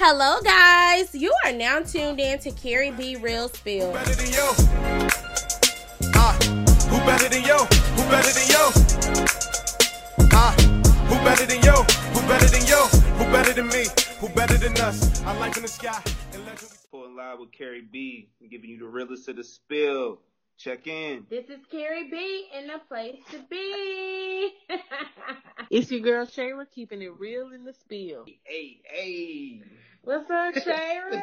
[0.00, 1.12] Hello, guys.
[1.12, 3.92] You are now tuned in to Carrie B Real Spill.
[3.92, 4.48] better than you?
[6.14, 6.38] Ah,
[6.88, 7.56] who better than you?
[7.96, 8.62] Who better than you?
[10.32, 10.54] Ah,
[11.08, 11.72] who better than you?
[12.14, 12.76] Who better than you?
[13.18, 13.86] Who better than me?
[14.20, 15.20] Who better than us?
[15.24, 16.00] I life in the sky.
[16.92, 20.20] Pulling live with Carrie B, giving you the realest of the spill.
[20.58, 21.26] Check in.
[21.28, 24.54] This is Carrie B and the place to be.
[25.70, 28.24] It's your girl Shayra keeping it real in the spill.
[28.44, 29.60] Hey, hey.
[30.04, 31.22] What's up, Shayra?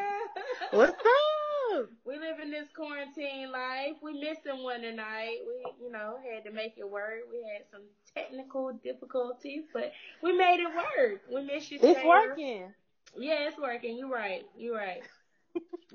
[0.71, 1.89] What's up?
[2.05, 3.93] we live in this quarantine life.
[4.01, 5.37] We missing one tonight.
[5.47, 7.21] We, you know, had to make it work.
[7.31, 7.81] We had some
[8.15, 11.21] technical difficulties, but we made it work.
[11.31, 12.07] We miss you, It's Shayra.
[12.29, 12.73] working.
[13.17, 13.97] Yeah, it's working.
[13.97, 14.43] You're right.
[14.57, 15.01] You're right.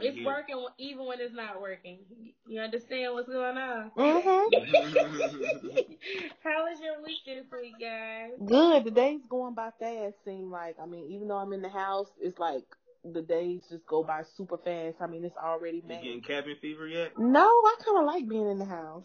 [0.01, 0.25] It's Yeah.
[0.27, 1.99] working even when it's not working.
[2.47, 3.91] You understand what's going on?
[3.97, 4.55] Mm-hmm.
[6.43, 8.31] How was your week this week, guys?
[8.45, 8.85] Good.
[8.85, 10.15] The days going by fast.
[10.25, 12.65] Seem like I mean, even though I'm in the house, it's like
[13.05, 14.97] the days just go by super fast.
[15.01, 17.13] I mean, it's already You getting cabin fever yet?
[17.19, 19.05] No, I kind of like being in the house.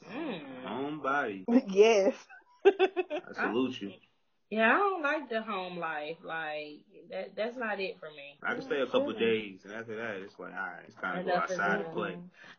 [0.66, 1.46] Home body.
[1.68, 2.14] yes.
[2.66, 3.92] I salute you.
[4.52, 6.18] Yeah, I don't like the home life.
[6.24, 7.36] Like that.
[7.36, 8.38] That's not it for me.
[8.44, 10.96] I can stay a couple of days, and after that, it's like, all right, it's
[10.96, 11.94] time to go outside and enough.
[11.94, 12.16] play.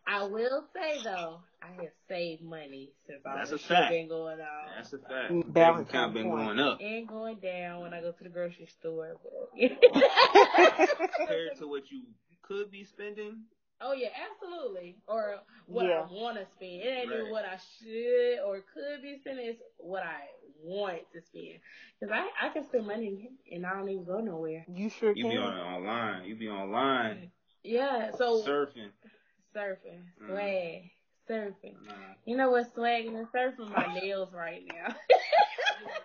[0.07, 3.91] I will say though, I have saved money since all That's this a shit fact.
[3.93, 4.67] been going on.
[4.77, 5.29] That's a fact.
[5.31, 6.47] Bank balance account been point.
[6.47, 9.15] going up and going down when I go to the grocery store.
[9.57, 12.03] compared to what you
[12.43, 13.43] could be spending.
[13.81, 14.97] Oh yeah, absolutely.
[15.07, 15.99] Or what Yeah.
[15.99, 16.83] I want to spend.
[16.83, 17.31] It ain't even Right.
[17.31, 19.47] what I should or could be spending.
[19.47, 20.21] It's what I
[20.63, 21.59] want to spend.
[22.01, 24.65] Cause I I can spend money and I don't even go nowhere.
[24.69, 25.31] You sure You can.
[25.33, 26.25] be on online.
[26.25, 27.31] You be online
[27.63, 28.11] Yeah.
[28.13, 28.91] So surfing.
[29.55, 30.27] surfing, Mm.
[30.29, 30.91] swag,
[31.29, 31.77] surfing.
[31.87, 33.69] Nah, You know what's swagging and surfing?
[33.71, 34.95] My nails right now.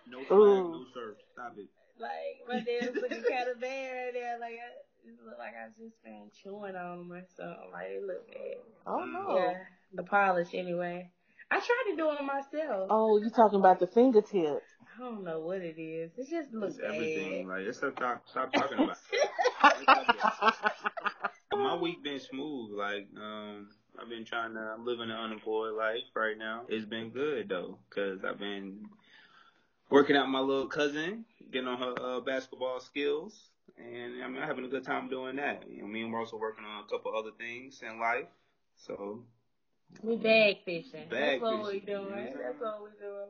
[0.07, 0.71] no swag, Ooh.
[0.71, 1.15] no surf.
[1.33, 1.67] Stop it.
[1.99, 4.37] like my nails looking kind of bad right there.
[4.39, 4.69] Like I,
[5.05, 7.71] it look like I just been chewing on them or something.
[7.71, 8.57] Like it look bad.
[8.87, 9.35] Oh no.
[9.35, 9.53] Yeah,
[9.93, 11.11] the polish anyway.
[11.49, 12.87] I tried to do it myself.
[12.89, 14.63] Oh, you talking about the fingertips?
[14.95, 16.11] I don't know what it is.
[16.17, 17.47] It just looks It's everything.
[17.47, 17.57] bad.
[17.57, 20.71] Like, it's stop, stop, stop talking about it.
[21.53, 22.71] My week been smooth.
[22.77, 23.69] Like, um,
[24.01, 26.61] I've been trying to, I'm living an unemployed life right now.
[26.69, 28.85] It's been good though, cause I've been
[29.89, 33.49] working out my little cousin, getting on her uh, basketball skills,
[33.81, 35.63] and I'm having a good time doing that.
[35.69, 38.27] You know, me and we're also working on a couple other things in life.
[38.75, 39.23] So
[40.01, 41.07] we bag fishing.
[41.09, 42.25] Bag That's what we fishing, doing.
[42.27, 42.41] yeah.
[42.43, 43.29] That's what we doing.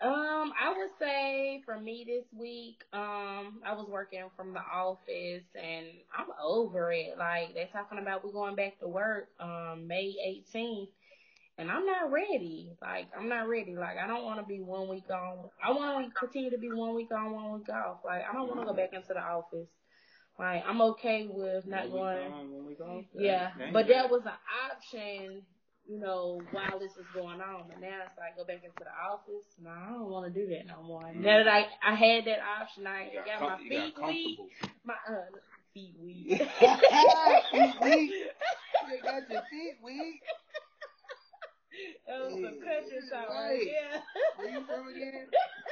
[0.00, 5.42] Um, I would say for me this week, um, I was working from the office
[5.60, 5.86] and
[6.16, 7.18] I'm over it.
[7.18, 10.14] Like they're talking about we're going back to work um May
[10.54, 10.88] 18th,
[11.58, 12.70] and I'm not ready.
[12.80, 13.74] Like I'm not ready.
[13.74, 15.50] Like I don't want to be one week on.
[15.62, 17.98] I want to continue to be one week on, one week off.
[18.04, 19.68] Like I don't want to go back into the office.
[20.38, 22.30] Like I'm okay with not we going.
[22.30, 24.38] gone, when we gone, Yeah, that but that was an
[24.70, 25.42] option,
[25.88, 27.64] you know, while this was going on.
[27.68, 29.44] But now it's like go back into the office.
[29.60, 31.12] No, I don't want to do that no more.
[31.12, 34.38] Now that I I had that option, I You got, my you got feet weak.
[34.84, 35.26] My uh,
[35.74, 36.38] feet weak.
[37.50, 38.12] feet weak.
[38.88, 40.22] You got your feet weak.
[42.06, 44.02] That was some country shot right there.
[44.36, 45.26] Where you from again?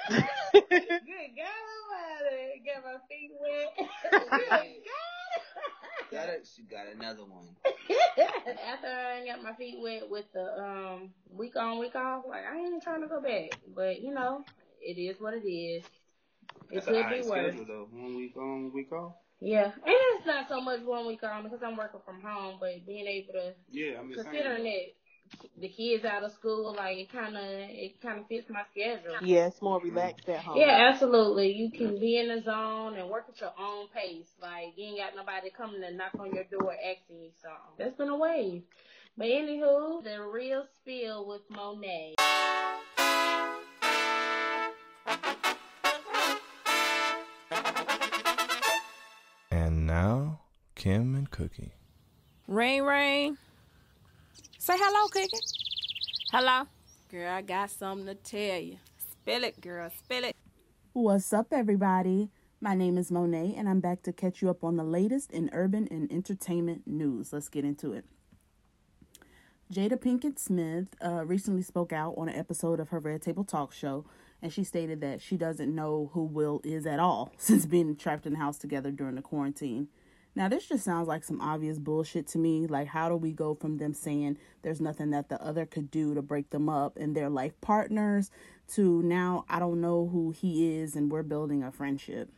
[0.70, 3.88] Good God Almighty, got my feet wet.
[4.30, 6.12] Good God.
[6.12, 6.48] Got it.
[6.54, 7.48] She got another one.
[8.66, 12.56] After I got my feet wet with the um week on week off, like I
[12.56, 13.58] ain't trying to go back.
[13.74, 14.44] But you know,
[14.80, 15.84] it is what it is.
[16.70, 17.54] It That's could be worse.
[17.66, 17.88] though.
[17.90, 19.14] One week on, one week off.
[19.40, 22.86] Yeah, and it's not so much one week on because I'm working from home, but
[22.86, 24.86] being able to Yeah, I'm just considering that
[25.60, 29.16] the kids out of school, like it kind of it kind of fits my schedule.
[29.22, 30.58] Yeah, it's more relaxed at home.
[30.58, 31.52] Yeah, absolutely.
[31.52, 34.28] You can be in the zone and work at your own pace.
[34.40, 37.76] Like you ain't got nobody coming to knock on your door asking you something.
[37.78, 38.62] That's been a wave.
[39.16, 42.16] But anywho, the real spill with Monet.
[49.50, 50.40] And now,
[50.74, 51.72] Kim and Cookie.
[52.46, 53.38] Rain, rain.
[54.66, 55.38] Say hello, Cookie.
[56.32, 56.64] Hello.
[57.08, 58.78] Girl, I got something to tell you.
[58.98, 59.88] Spill it, girl.
[59.96, 60.34] Spill it.
[60.92, 62.30] What's up, everybody?
[62.60, 65.50] My name is Monet, and I'm back to catch you up on the latest in
[65.52, 67.32] urban and entertainment news.
[67.32, 68.06] Let's get into it.
[69.72, 73.72] Jada Pinkett Smith uh, recently spoke out on an episode of her Red Table Talk
[73.72, 74.04] show,
[74.42, 78.26] and she stated that she doesn't know who Will is at all since being trapped
[78.26, 79.86] in the house together during the quarantine.
[80.36, 82.66] Now, this just sounds like some obvious bullshit to me.
[82.66, 86.14] Like, how do we go from them saying there's nothing that the other could do
[86.14, 88.30] to break them up and they're life partners
[88.74, 92.28] to now I don't know who he is and we're building a friendship?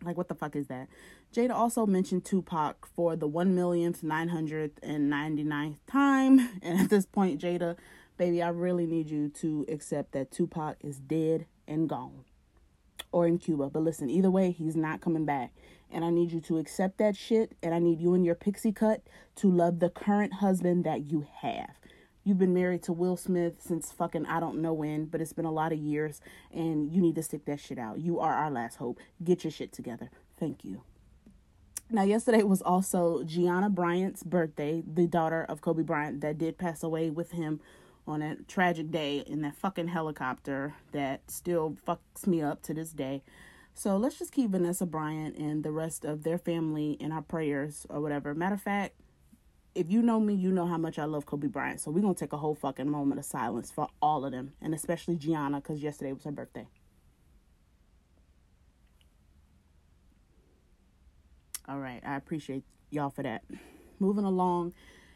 [0.00, 0.86] Like, what the fuck is that?
[1.34, 6.48] Jada also mentioned Tupac for the 1 millionth, 999th time.
[6.62, 7.76] And at this point, Jada,
[8.16, 12.24] baby, I really need you to accept that Tupac is dead and gone.
[13.10, 13.70] Or in Cuba.
[13.70, 15.52] But listen, either way, he's not coming back.
[15.90, 17.56] And I need you to accept that shit.
[17.62, 19.02] And I need you and your pixie cut
[19.36, 21.78] to love the current husband that you have.
[22.24, 25.46] You've been married to Will Smith since fucking I don't know when, but it's been
[25.46, 26.20] a lot of years
[26.52, 28.00] and you need to stick that shit out.
[28.00, 28.98] You are our last hope.
[29.24, 30.10] Get your shit together.
[30.38, 30.82] Thank you.
[31.90, 36.82] Now, yesterday was also Gianna Bryant's birthday, the daughter of Kobe Bryant that did pass
[36.82, 37.60] away with him
[38.06, 42.90] on that tragic day in that fucking helicopter that still fucks me up to this
[42.90, 43.22] day.
[43.78, 47.86] So let's just keep Vanessa Bryant and the rest of their family in our prayers
[47.88, 48.34] or whatever.
[48.34, 48.96] Matter of fact,
[49.72, 51.80] if you know me, you know how much I love Kobe Bryant.
[51.80, 54.54] So we're going to take a whole fucking moment of silence for all of them,
[54.60, 56.66] and especially Gianna, because yesterday was her birthday.
[61.68, 63.44] All right, I appreciate y'all for that.
[64.00, 64.74] Moving along,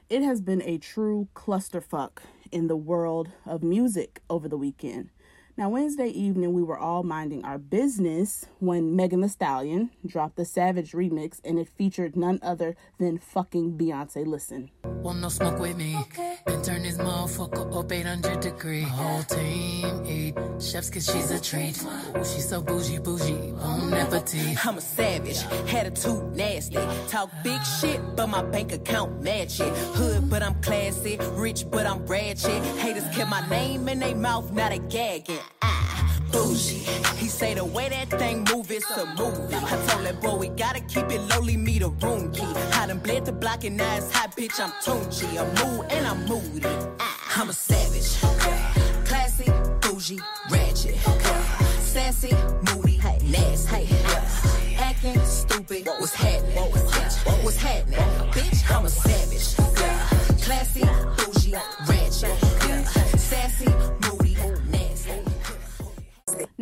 [0.09, 2.19] it has been a true clusterfuck
[2.53, 5.11] in the world of music over the weekend.
[5.55, 10.47] Now, Wednesday evening, we were all minding our business when Megan Thee Stallion dropped the
[10.47, 14.27] Savage remix and it featured none other than fucking Beyonce.
[14.27, 14.71] Listen.
[14.83, 15.95] Want no smoke with me?
[16.01, 16.39] Okay.
[16.47, 18.81] Then turn this motherfucker up 800 degree.
[18.81, 21.83] Whole team eat chefs cause she's a treat.
[21.83, 24.65] Ooh, she's so bougie, bougie, bon appetit.
[24.67, 26.79] I'm a savage, attitude nasty.
[27.09, 29.77] Talk big shit, but my bank account match it.
[29.97, 31.19] Hood, but I'm classy.
[31.33, 32.63] Rich, but I'm ratchet.
[32.79, 35.42] Haters kept my name in their mouth, now they gagging.
[36.33, 36.87] Bougie.
[37.19, 39.55] He say the way that thing move, it's a movie.
[39.55, 42.43] I told that boy we gotta keep it lowly, me the room key.
[42.73, 44.59] I done bled the block and now it's hot, bitch.
[44.61, 45.29] I'm Tunechi.
[45.39, 46.67] I'm mood and I'm moody.
[47.37, 48.19] I'm a savage.
[49.07, 49.51] Classy,
[49.81, 50.97] bougie, ratchet.
[51.81, 52.35] Sassy,
[52.67, 53.89] moody, nasty.
[54.79, 55.87] Acting stupid.
[55.87, 56.57] What's happening?
[56.57, 57.99] Bitch, what's happening?
[58.33, 59.57] Bitch, I'm a savage.
[60.43, 60.85] Classy,
[61.17, 61.55] bougie,
[61.87, 63.19] ratchet.
[63.19, 64.02] Sassy.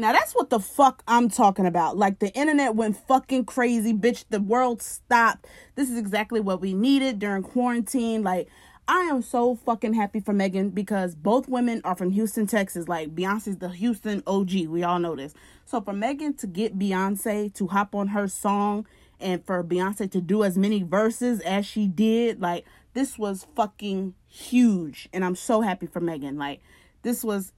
[0.01, 1.97] Now that's what the fuck I'm talking about.
[1.97, 4.25] Like the internet went fucking crazy, bitch.
[4.31, 5.47] The world stopped.
[5.75, 8.23] This is exactly what we needed during quarantine.
[8.23, 8.49] Like
[8.89, 12.89] I am so fucking happy for Megan because both women are from Houston, Texas.
[12.89, 14.67] Like Beyonce's the Houston OG.
[14.67, 15.35] We all know this.
[15.67, 18.87] So for Megan to get Beyonce to hop on her song
[19.21, 22.65] and for Beyonce to do as many verses as she did, like
[22.95, 25.09] this was fucking huge.
[25.13, 26.39] And I'm so happy for Megan.
[26.39, 26.61] Like
[27.03, 27.53] this was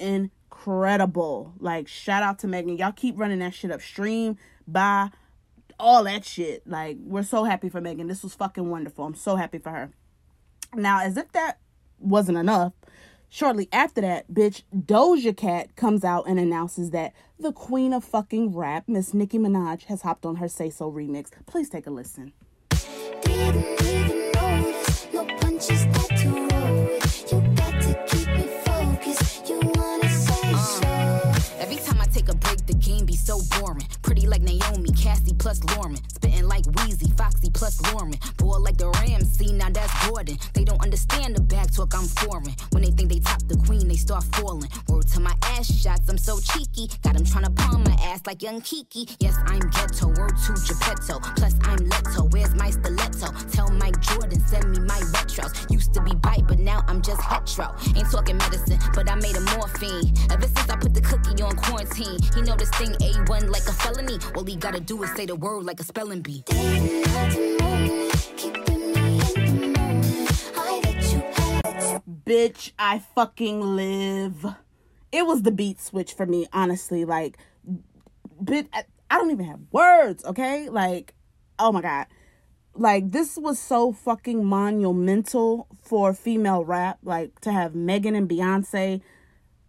[0.63, 1.55] incredible.
[1.59, 2.77] Like shout out to Megan.
[2.77, 4.37] Y'all keep running that shit upstream.
[4.67, 5.11] Bye.
[5.79, 6.67] All that shit.
[6.67, 8.07] Like we're so happy for Megan.
[8.07, 9.05] This was fucking wonderful.
[9.05, 9.91] I'm so happy for her.
[10.75, 11.59] Now, as if that
[11.99, 12.73] wasn't enough,
[13.29, 18.55] shortly after that, bitch, Doja Cat comes out and announces that the queen of fucking
[18.55, 21.31] rap, Miss Nicki Minaj, has hopped on her Say So remix.
[21.47, 22.33] Please take a listen.
[48.33, 49.07] Like young Kiki.
[49.21, 51.21] Yes, I'm ghetto, word to Geppetto.
[51.37, 53.31] Plus, I'm Leto, where's my stiletto?
[53.53, 55.71] Tell Mike Jordan, send me my retros.
[55.71, 57.77] Used to be bite, but now I'm just hetero.
[57.95, 60.15] Ain't talking medicine, but I made a morphine.
[60.31, 63.73] Ever since I put the cookie on quarantine, he know this thing A1 like a
[63.73, 64.19] felony.
[64.35, 66.43] All he gotta do is say the word like a spelling bee.
[72.25, 74.47] Bitch, I fucking live.
[75.11, 77.05] It was the beat switch for me, honestly.
[77.05, 77.37] Like,
[78.45, 80.69] bit, I, I don't even have words, okay?
[80.69, 81.15] Like,
[81.59, 82.07] oh my God.
[82.75, 86.99] Like, this was so fucking monumental for female rap.
[87.03, 89.03] Like, to have Megan and Beyonce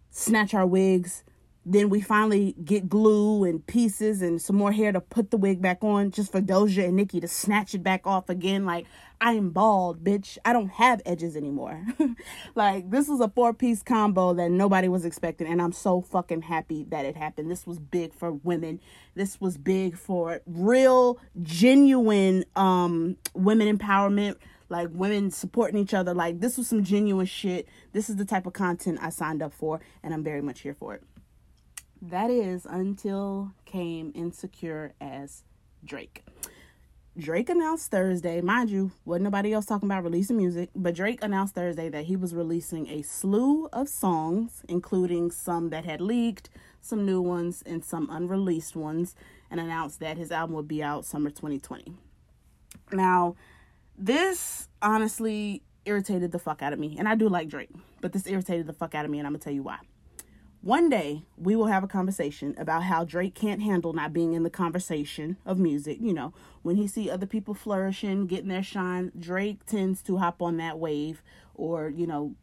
[0.10, 1.24] snatch our wigs.
[1.66, 5.62] Then we finally get glue and pieces and some more hair to put the wig
[5.62, 8.66] back on just for Doja and Nicki to snatch it back off again.
[8.66, 8.86] Like,
[9.22, 10.38] I am bald, bitch.
[10.44, 11.86] I don't have edges anymore.
[12.56, 15.48] like, this was a four piece combo that nobody was expecting.
[15.48, 17.50] And I'm so fucking happy that it happened.
[17.50, 18.82] This was big for women.
[19.16, 24.36] This was big for real, genuine um, women empowerment
[24.70, 26.14] like women supporting each other.
[26.14, 27.68] Like this was some genuine shit.
[27.94, 30.74] This is the type of content I signed up for, and I'm very much here
[30.74, 31.04] for it.
[32.10, 35.46] That is until came insecure as
[35.86, 36.26] Drake.
[37.18, 41.56] Drake announced Thursday, mind you, wasn't nobody else talking about releasing music, but Drake announced
[41.56, 46.50] Thursday that he was releasing a slew of songs, including some that had leaked,
[46.82, 49.16] some new ones, and some unreleased ones,
[49.50, 51.94] and announced that his album would be out summer 2020.
[52.92, 53.38] Now,
[53.98, 58.28] this honestly irritated the fuck out of me, and I do like Drake, but this
[58.28, 59.78] irritated the fuck out of me, and I'm gonna tell you why.
[60.64, 64.44] One day we will have a conversation about how Drake can't handle not being in
[64.44, 65.98] the conversation of music.
[66.00, 70.42] You know, when he see other people flourishing, getting their shine, Drake tends to hop
[70.42, 71.22] on that wave
[71.54, 72.36] or, you know,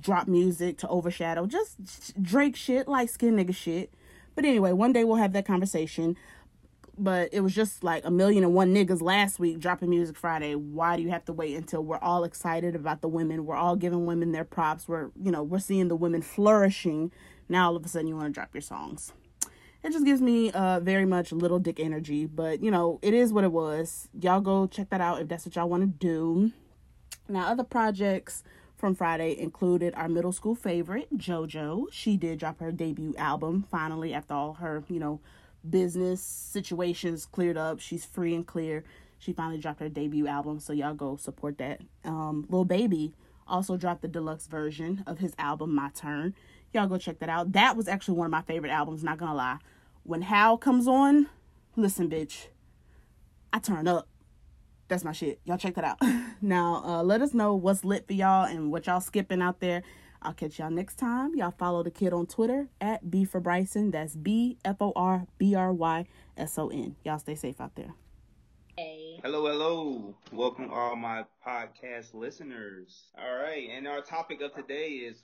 [0.00, 3.92] drop music to overshadow just Drake shit, like skin nigga shit.
[4.34, 6.16] But anyway, one day we'll have that conversation.
[6.96, 10.54] But it was just like a million and one niggas last week dropping music Friday.
[10.54, 13.44] Why do you have to wait until we're all excited about the women?
[13.44, 14.88] We're all giving women their props.
[14.88, 17.12] We're, you know, we're seeing the women flourishing
[17.48, 19.12] now all of a sudden you want to drop your songs.
[19.82, 23.32] It just gives me uh very much little dick energy, but you know, it is
[23.32, 24.08] what it was.
[24.20, 26.52] Y'all go check that out if that's what y'all want to do.
[27.28, 28.42] Now, other projects
[28.76, 31.86] from Friday included our middle school favorite, JoJo.
[31.92, 35.20] She did drop her debut album finally after all her, you know,
[35.68, 37.80] business situations cleared up.
[37.80, 38.84] She's free and clear.
[39.18, 41.80] She finally dropped her debut album, so y'all go support that.
[42.04, 43.14] Um, Lil Baby
[43.46, 46.34] also dropped the deluxe version of his album My Turn.
[46.72, 47.52] Y'all go check that out.
[47.52, 49.58] That was actually one of my favorite albums, not gonna lie.
[50.04, 51.26] When How comes on,
[51.76, 52.46] listen, bitch,
[53.52, 54.08] I turn up.
[54.88, 55.40] That's my shit.
[55.44, 55.98] Y'all check that out.
[56.40, 59.82] now, uh, let us know what's lit for y'all and what y'all skipping out there.
[60.22, 61.34] I'll catch y'all next time.
[61.34, 63.90] Y'all follow the kid on Twitter at B for Bryson.
[63.90, 66.96] That's B F O R B R Y S O N.
[67.04, 67.94] Y'all stay safe out there.
[68.76, 69.20] Hey.
[69.22, 70.14] Hello, hello.
[70.32, 73.10] Welcome all my podcast listeners.
[73.18, 75.22] All right, and our topic of today is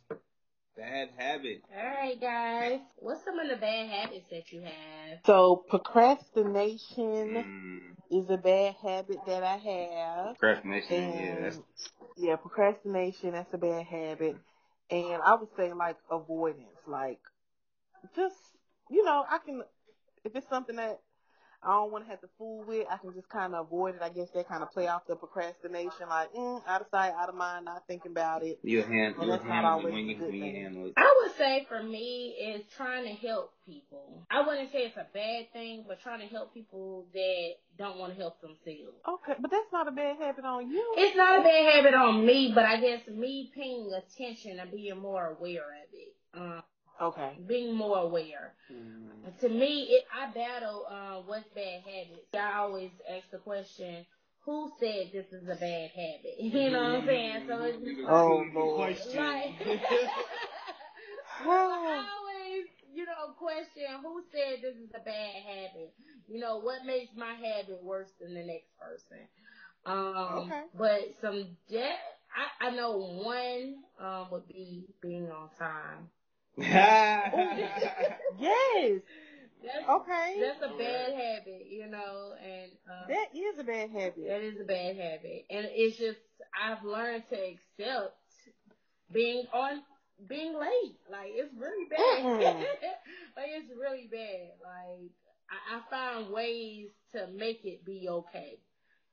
[0.79, 1.63] bad habit.
[1.77, 2.81] All right, guys.
[2.97, 5.19] What's some of the bad habits that you have?
[5.27, 10.37] So procrastination Mm, is a bad habit that I have.
[10.39, 11.61] procrastination, yeah, And that's
[12.17, 14.37] yeah, procrastination, that's a bad habit.
[14.91, 17.21] And I would say like avoidance, like
[18.17, 18.37] just,
[18.91, 19.63] you know, I can,
[20.25, 21.01] if it's something that
[21.63, 24.03] I don't want to have to fool with, I can just kind of avoid it.
[24.03, 27.29] I guess that kind of play off the procrastination, like, mm, out of sight, out
[27.29, 28.61] of mind, not thinking about it.
[28.63, 30.55] you'll hand, Well, you'll that's not handle it always when a you good when you
[30.55, 30.93] handle it.
[30.97, 34.23] I would say for me is trying to help people.
[34.31, 38.15] I wouldn't say it's a bad thing, but trying to help people that don't want
[38.15, 38.95] to help themselves.
[39.09, 40.95] Okay, but that's not a bad habit on you.
[40.97, 44.99] It's not a bad habit on me, but I guess me paying attention and being
[44.99, 46.15] more aware of it.
[46.35, 46.63] Um,
[47.01, 47.39] Okay.
[47.47, 48.55] being more aware.
[49.41, 52.29] To me, it, I battle uh, what's bad habits.
[52.35, 54.05] I always ask the question,
[54.45, 56.35] who said this is a bad habit?
[56.39, 57.43] You know what I'm saying?
[57.47, 58.97] So it's just like, Oh, Lord.
[59.15, 59.53] like
[61.41, 65.93] I always, you know, question who said this is a bad habit.
[66.29, 69.29] You know, what makes my habit worse than the next person?
[69.87, 70.63] Um, Okay.
[70.77, 76.09] but some de- I, I know one um would be being on time.
[78.39, 79.01] Yes.
[79.63, 80.41] That's, Okay.
[80.41, 84.27] that's a bad habit, you know, and uh, That is a bad habit.
[84.27, 86.19] that is a bad habit, and it's just
[86.61, 88.15] I've learned to accept
[89.13, 89.83] being on
[90.29, 90.97] being late.
[91.11, 92.67] Like it's really bad.
[93.37, 94.51] Like it's really bad.
[94.63, 95.11] Like
[95.51, 98.59] I, I find ways to make it be okay,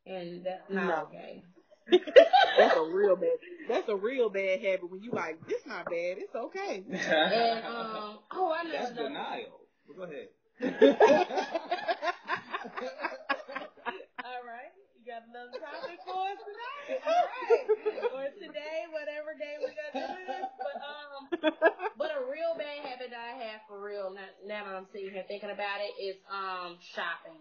[0.06, 1.04] and that's not No.
[1.04, 1.44] okay.
[1.92, 3.30] That's a real bad.
[3.70, 6.18] That's a real bad habit when you like this not bad.
[6.18, 6.84] It's okay.
[6.90, 6.96] And
[7.66, 9.62] um, oh, I know That's another- denial.
[9.96, 10.28] Go ahead.
[14.26, 16.98] All right, you got another topic for us tonight.
[17.06, 17.66] All right,
[18.18, 20.48] or today, whatever day we're gonna do this.
[20.58, 21.22] But um,
[21.98, 25.12] but a real bad habit that I have for real now, now that I'm sitting
[25.14, 27.38] here thinking about it is um shopping.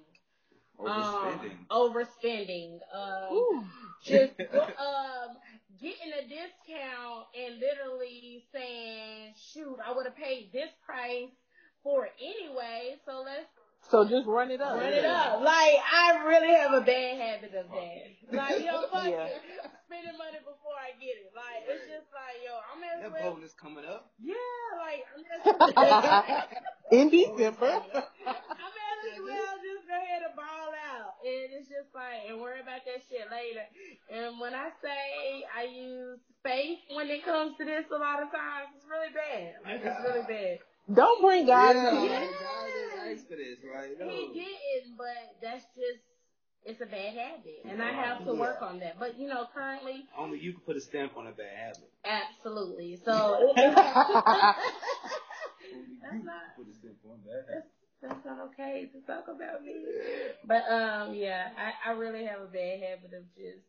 [0.79, 1.57] Overspending.
[1.71, 2.79] Um, overspending.
[2.95, 3.71] Um,
[4.05, 5.37] just um
[5.81, 11.31] getting a discount and literally saying, "Shoot, I would have paid this price
[11.83, 13.47] for it anyway, so let's
[13.91, 14.75] So just run it up.
[14.77, 18.37] run it up." Like I really have a bad habit of that.
[18.37, 19.27] Like you know, fuck Yeah.
[19.27, 19.43] it,
[19.87, 21.33] spending money before I get it.
[21.37, 23.35] Like it's just like, yo, I'm as That well.
[23.35, 24.11] bonus coming up.
[24.19, 24.35] Yeah,
[24.81, 27.83] like I'm as In December.
[27.85, 29.55] I'm as well
[29.85, 31.21] just go ahead and ball out.
[31.21, 33.65] And it's just like, and worry about that shit later.
[34.09, 38.33] And when I say I use faith when it comes to this a lot of
[38.33, 39.61] times, it's really bad.
[39.65, 40.59] Like, it's really bad.
[40.93, 42.31] Don't bring God yeah, into like, it.
[42.41, 44.09] God didn't ask for this, like, no.
[44.09, 46.05] He didn't, but that's just,
[46.65, 47.65] it's a bad habit.
[47.69, 48.99] And I have to work on that.
[48.99, 51.89] But, you know, currently, Only you can put a stamp on a bad habit.
[52.05, 53.01] absolutely.
[53.05, 53.13] So,
[53.57, 53.75] Only you
[56.03, 57.65] That's can not- put a stamp on a bad habit.
[58.03, 58.27] that's
[58.85, 59.75] okay to talk about me.
[60.47, 63.65] But um, yeah, I, I really have a bad habit of just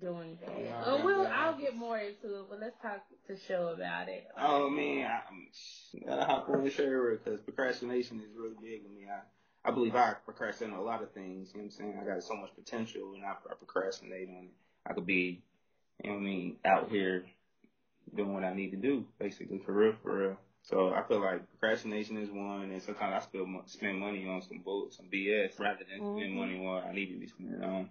[0.00, 0.54] doing that.
[0.62, 1.34] Yeah, and we'll, yeah.
[1.34, 4.26] I'll get more into it, but let's talk to show about it.
[4.38, 8.92] Oh man, I, I'm gotta hop on the show because procrastination is really big with
[8.92, 9.06] me.
[9.10, 9.20] I,
[9.68, 11.50] I believe I procrastinate on a lot of things.
[11.52, 11.98] You know what I'm saying?
[12.00, 14.54] I got so much potential and I, I procrastinate on it.
[14.88, 15.42] I could be,
[16.02, 17.24] you know what I mean, out here
[18.14, 20.36] doing what I need to do, basically, for real, for real.
[20.66, 24.58] So I feel like procrastination is one, and sometimes I still spend money on some
[24.64, 26.36] bull, some BS rather than spend Mhm.
[26.36, 27.90] money on what I need to be spending on.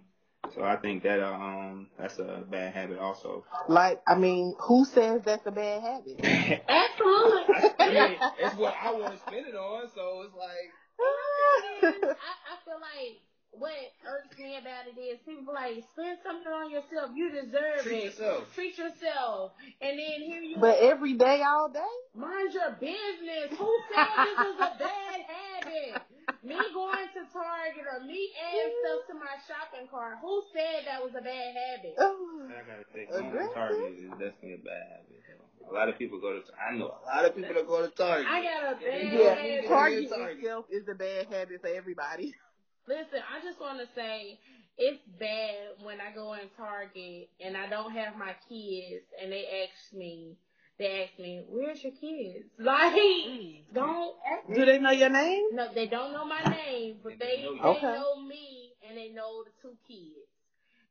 [0.54, 3.44] So I think that um that's a bad habit also.
[3.68, 6.20] Like, I mean, who says that's a bad habit?
[6.68, 7.64] Absolutely.
[7.80, 12.56] I mean, it's what I want to spend it on, so it's like I, I
[12.64, 13.20] feel like
[13.58, 13.72] what
[14.06, 17.10] irks me about it is people like spend something on yourself.
[17.14, 18.04] You deserve treat it.
[18.16, 18.44] yourself.
[18.54, 19.52] Treat yourself.
[19.80, 21.94] And then here you but every day, all day?
[22.14, 23.56] mind your business.
[23.58, 26.02] Who said this is a bad habit?
[26.42, 30.18] Me going to Target or me adding stuff to my shopping cart.
[30.22, 31.94] Who said that was a bad habit?
[31.98, 35.22] I gotta say, going to Target is definitely a bad habit.
[35.68, 36.42] A lot of people go to.
[36.62, 38.26] I know a lot of people that go to Target.
[38.30, 39.66] I got a bad Yeah, habit.
[39.68, 40.38] Target Target.
[40.38, 42.34] itself is a bad habit for everybody.
[42.88, 44.38] Listen, I just want to say
[44.78, 49.64] it's bad when I go in Target and I don't have my kids and they
[49.64, 50.36] ask me,
[50.78, 53.62] they ask me, "Where's your kids?" Like, mm.
[53.72, 55.42] don't ask Do they know your name?
[55.52, 57.80] No, they don't know my name, but they they Okay.
[57.82, 60.28] know me and they know the two kids.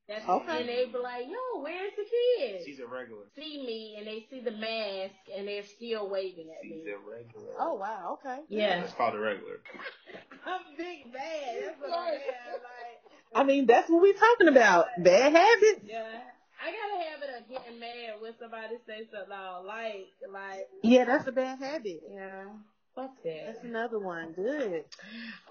[0.07, 0.59] That's Okay.
[0.59, 2.05] and they be like, "Yo, where's the
[2.38, 3.24] kids?" She's a regular.
[3.35, 6.91] see me and they see the mask and they're still waving at She's me.
[6.91, 7.53] a regular.
[7.59, 8.41] Oh, wow, okay.
[8.50, 9.59] Yeah, It's called a regular.
[10.45, 11.63] I'm big bad.
[11.65, 12.19] That's what I am.
[12.53, 13.01] Like,
[13.33, 14.85] I mean, that's what we're talking about.
[15.03, 15.81] Bad habits.
[15.83, 16.21] yeah,
[16.63, 20.07] I got a habit of getting mad when somebody says something I don't like.
[20.31, 22.01] Like, Yeah, that's a bad habit.
[22.13, 22.45] yeah,
[22.93, 23.45] fuck that.
[23.47, 24.33] That's another one.
[24.33, 24.85] Good.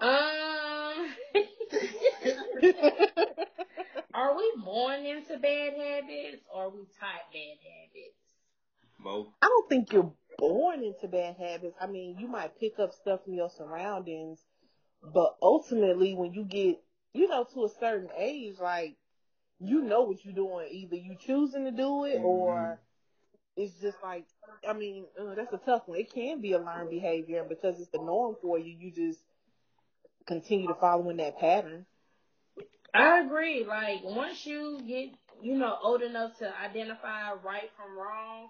[0.01, 1.09] Um,
[4.15, 8.15] are we born into bad habits or are we taught bad habits?
[9.03, 9.27] Both.
[9.41, 11.75] I don't think you're born into bad habits.
[11.81, 14.39] I mean, you might pick up stuff from your surroundings,
[15.03, 16.81] but ultimately, when you get,
[17.13, 18.95] you know, to a certain age, like,
[19.59, 20.67] you know what you're doing.
[20.71, 22.79] Either you choosing to do it or
[23.57, 24.25] it's just like,
[24.67, 25.99] I mean, uh, that's a tough one.
[25.99, 29.19] It can be a learned behavior, and because it's the norm for you, you just
[30.25, 31.85] continue to follow in that pattern.
[32.95, 33.65] I agree.
[33.65, 35.09] Like once you get,
[35.43, 38.49] you know, old enough to identify right from wrong,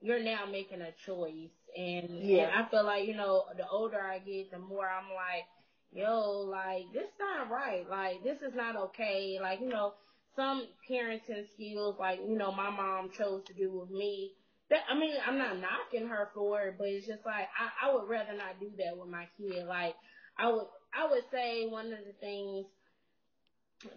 [0.00, 1.52] you're now making a choice.
[1.76, 2.44] And Yeah.
[2.48, 5.44] and I feel like, you know, the older I get, the more I'm like,
[5.92, 7.88] yo, like this not right.
[7.88, 9.38] Like this is not okay.
[9.40, 9.94] Like, you know,
[10.36, 14.32] some parenting skills like, you know, my mom chose to do with me.
[14.70, 17.94] That I mean, I'm not knocking her for it, but it's just like I, I
[17.94, 19.66] would rather not do that with my kid.
[19.66, 19.94] Like
[20.38, 22.66] I would I would say one of the things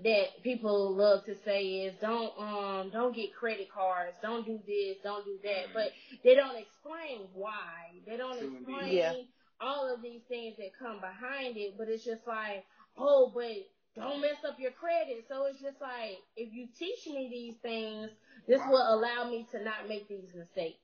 [0.04, 4.98] that people love to say is don't um don't get credit cards, don't do this,
[5.04, 5.92] don't do that, but
[6.24, 7.92] they don't explain why.
[8.06, 9.14] They don't True explain Yeah.
[9.62, 12.66] all of these things that come behind it, but it's just like,
[12.98, 15.26] oh, but don't mess up your credit.
[15.28, 18.12] So it's just like if you teach me these things,
[18.48, 20.80] this will allow me to not make these mistakes.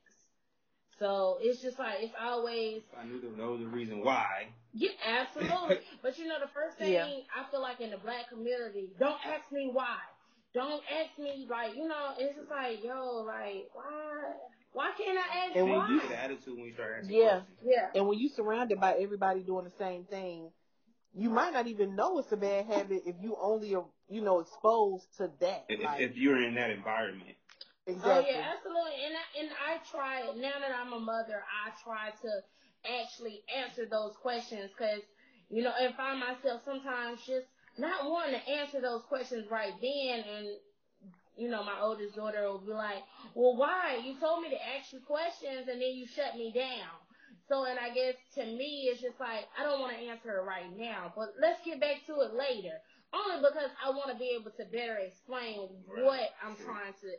[1.00, 4.48] So it's just like it's always If I knew to know the reason why.
[4.74, 5.78] Yeah, absolutely.
[6.02, 7.06] but you know, the first thing Yeah.
[7.36, 9.98] I feel like in the black community, don't ask me why.
[10.54, 14.34] Don't ask me like, you know, it's just like, yo, like, why?
[14.74, 16.02] Why can't I ask And And when you why?
[16.02, 17.30] get an attitude when you start asking Yeah.
[17.42, 17.58] questions.
[17.64, 17.90] Yeah.
[17.96, 20.52] And when you're surrounded by everybody doing the same thing,
[21.14, 24.40] you might not even know it's a bad habit if you only are, you know,
[24.40, 25.66] exposed to that.
[25.70, 27.36] If, Like, if you're in that environment.
[27.86, 28.12] exactly.
[28.12, 28.98] Oh yeah, absolutely.
[29.06, 32.32] And I, and I try now that I'm a mother, I try to
[32.86, 35.02] actually answer those questions because
[35.50, 37.46] you know, and find myself sometimes just
[37.78, 40.48] not wanting to answer those questions right then, and
[41.38, 44.02] you know, my oldest daughter will be like, "Well, why?
[44.04, 46.90] You told me to ask you questions, and then you shut me down."
[47.50, 50.44] So, and I guess to me, it's just like I don't want to answer it
[50.44, 52.78] right now, but let's get back to it later.
[53.14, 57.10] Only because I want to be able to better explain what I'm trying to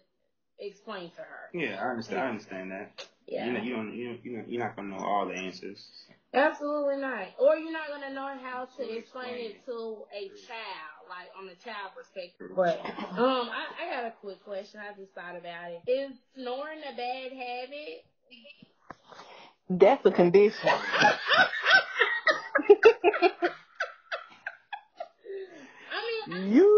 [0.59, 1.51] explain to her.
[1.53, 2.21] Yeah, I understand.
[2.21, 3.07] I understand that.
[3.27, 3.47] Yeah.
[3.47, 3.95] You know, you don't.
[3.95, 5.87] You don't, you know, you're not gonna know all the answers.
[6.35, 7.29] Absolutely not.
[7.39, 9.65] Or you're not gonna know how to To explain explain it it.
[9.67, 12.51] to a child, like on a child perspective.
[12.57, 12.81] But
[13.19, 14.81] um, I, I got a quick question.
[14.81, 15.91] I just thought about it.
[15.91, 18.05] Is snoring a bad habit?
[19.71, 20.69] That's a condition.
[25.91, 26.74] I mean, you you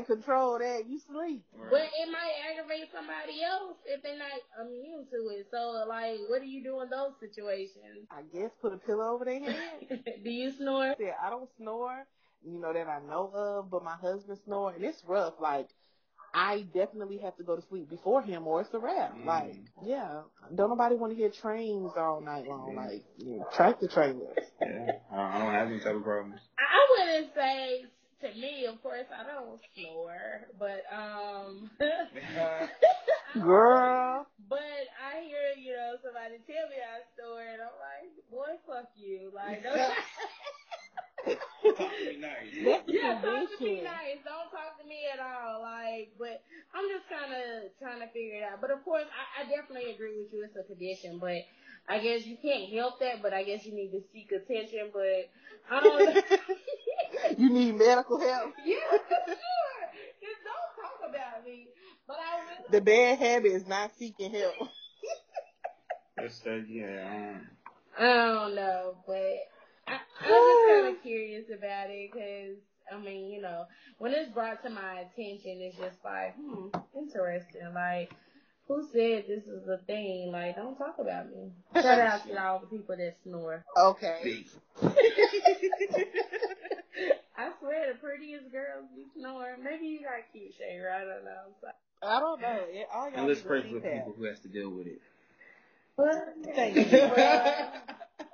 [0.00, 0.88] can't can't control that.
[0.88, 1.44] You sleep.
[1.70, 5.46] But it might aggravate somebody else if they're not immune to it.
[5.50, 8.06] So, like, what do you do in those situations?
[8.10, 10.04] I guess put a pillow over their head.
[10.24, 10.94] do you snore?
[10.98, 12.06] Yeah, I don't snore,
[12.44, 15.34] you know, that I know of, but my husband snore, and it's rough.
[15.40, 15.68] Like,
[16.32, 19.16] I definitely have to go to sleep before him, or it's a wrap.
[19.16, 19.26] Mm.
[19.26, 20.22] Like, yeah,
[20.54, 24.36] don't nobody want to hear trains all night long, like you know, tractor trailers.
[24.60, 26.40] Yeah, I I don't have any type of problems.
[26.56, 27.84] I I wouldn't say
[28.20, 31.70] to me, of course, I don't snore, but um,
[33.40, 38.58] Girl, but I hear you know somebody tell me I snore, and I'm like, boy,
[38.66, 39.62] fuck you, like.
[39.62, 39.76] Don't
[41.76, 42.48] Talk to me nice.
[42.88, 44.20] Yeah, talk to me nice.
[44.24, 45.60] Don't talk to me at all.
[45.60, 46.40] Like, but
[46.72, 48.60] I'm just kind of trying to figure it out.
[48.60, 50.48] But of course, I, I definitely agree with you.
[50.48, 51.44] It's a condition, but
[51.90, 53.20] I guess you can't help that.
[53.22, 54.90] But I guess you need to seek attention.
[54.92, 55.28] But
[55.70, 56.22] I don't know.
[57.38, 58.52] you need medical help.
[58.64, 59.36] yeah, for sure.
[60.20, 61.66] Just don't talk about me.
[62.06, 62.70] But I really.
[62.70, 64.54] The bad habit is not seeking help.
[66.16, 67.38] That's that, yeah.
[67.38, 67.48] Um,
[67.98, 69.38] I don't know, but
[69.88, 72.56] I, I'm just kind of curious about it because,
[72.92, 73.64] I mean, you know,
[73.98, 77.72] when it's brought to my attention, it's just like, hmm, interesting.
[77.74, 78.10] Like,
[78.70, 80.30] who said this is a thing?
[80.30, 81.50] Like, don't talk about me.
[81.74, 83.64] Shout out to all the people that snore.
[83.76, 84.44] Okay.
[87.36, 89.64] I swear, the prettiest girls be snoring.
[89.64, 90.88] Maybe you got cute shaver.
[90.90, 91.54] I don't know.
[91.60, 91.68] So,
[92.02, 92.60] I don't know.
[92.68, 95.00] It- All y'all and let's pray for the people who has to deal with it.
[95.96, 96.84] but, Thank you.
[97.16, 97.72] well,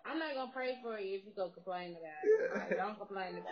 [0.04, 2.50] I'm not gonna pray for you if you go complain about it.
[2.54, 3.46] Like, don't complain about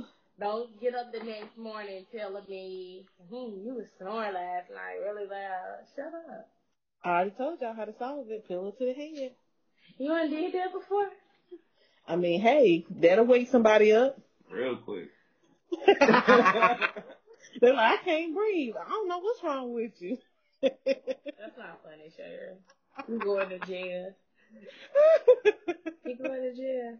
[0.00, 0.04] it.
[0.38, 0.46] Whew.
[0.46, 5.26] Don't get up the next morning telling me, hmm, you was snoring last night really
[5.28, 5.78] loud.
[5.94, 6.48] Shut up.
[7.04, 8.46] I already told y'all how to solve it.
[8.48, 9.32] Pillow to the head.
[9.98, 11.08] You ain't did that before?
[12.08, 14.18] I mean, hey, that'll wake somebody up.
[14.50, 15.08] Real quick.
[15.86, 15.96] They're
[17.74, 18.74] like, I can't breathe.
[18.80, 20.18] I don't know what's wrong with you.
[20.62, 22.58] That's not funny, Sharon.
[23.08, 24.10] You going to jail.
[26.06, 26.96] You going to jail.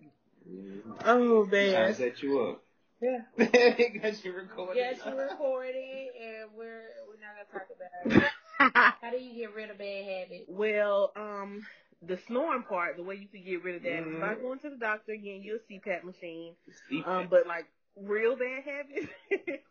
[1.04, 1.88] oh Trying man.
[1.88, 2.62] to set you up.
[3.00, 3.18] Yeah.
[3.38, 4.76] Got you recorded.
[4.76, 8.32] Yes, you recorded and we're we're not gonna talk about it.
[9.02, 10.44] How do you get rid of bad habits?
[10.48, 11.66] well, um,
[12.06, 14.70] the snoring part, the way you can get rid of that is by going to
[14.70, 15.42] the doctor, again.
[15.42, 16.54] you a CPAP machine.
[16.88, 17.06] Sleep.
[17.06, 19.12] Um, but like real bad habits,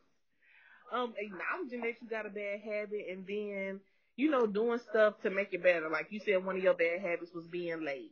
[0.93, 3.79] um, acknowledging that you got a bad habit and then,
[4.15, 5.89] you know, doing stuff to make it better.
[5.89, 8.11] Like you said, one of your bad habits was being late.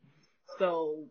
[0.59, 1.05] So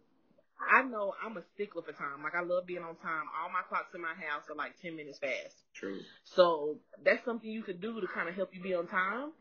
[0.70, 2.22] I know I'm a stickler for time.
[2.22, 3.24] Like I love being on time.
[3.40, 5.56] All my clocks in my house are like 10 minutes fast.
[5.74, 6.00] True.
[6.24, 9.32] So that's something you could do to kind of help you be on time.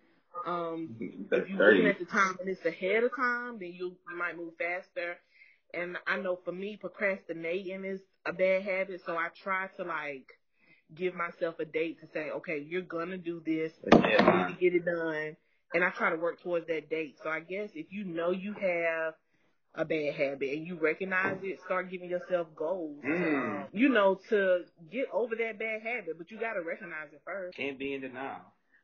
[0.46, 0.96] Um,
[1.30, 1.78] That's if you're 30.
[1.78, 5.18] looking at the time and it's ahead of time, then you you might move faster.
[5.74, 10.28] And I know for me, procrastinating is a bad habit, so I try to like
[10.96, 14.58] give myself a date to say, okay, you're gonna do this, A you need to
[14.60, 15.38] get it done,
[15.74, 17.18] and I try to work towards that date.
[17.24, 19.14] So I guess if you know you have
[19.76, 23.04] a bad habit and you recognize it, start giving yourself goals.
[23.06, 23.24] Mm.
[23.64, 27.56] Um, you know, to get over that bad habit, but you gotta recognize it first.
[27.56, 28.42] Can't be in denial.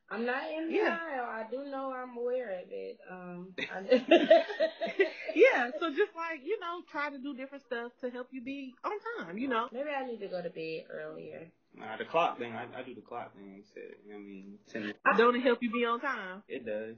[0.10, 0.84] I'm not in Yeah.
[0.98, 1.26] denial.
[1.26, 2.98] I do know I'm aware of it.
[3.12, 3.54] Um,
[5.36, 8.74] yeah, so just like, you know, try to do different stuff to help you be
[8.86, 9.68] on time, you know.
[9.74, 11.52] maybe I need to go to bed earlier.
[11.76, 13.56] Nah, the clock thing, I, I do the clock thing.
[13.58, 16.44] You said, I mean, 10, Don't it help you be on time?
[16.48, 16.96] it does.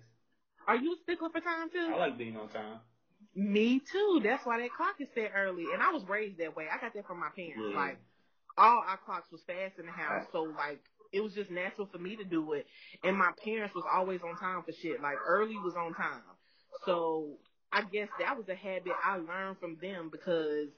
[0.67, 1.91] Are you a stickler for time too?
[1.91, 2.80] I like being on time.
[3.36, 4.22] Me too.
[4.24, 5.65] That's why that clock is set early.
[5.74, 6.65] And I was raised that way.
[6.72, 7.70] I got that from my parents.
[7.72, 7.80] Yeah.
[7.80, 7.98] Like
[8.58, 11.98] all our clocks was fast in the house, so like it was just natural for
[11.98, 12.68] me to do it.
[13.04, 15.02] And my parents was always on time for shit.
[15.02, 16.22] Like early was on time.
[16.86, 17.38] So
[17.72, 20.70] I guess that was a habit I learned from them because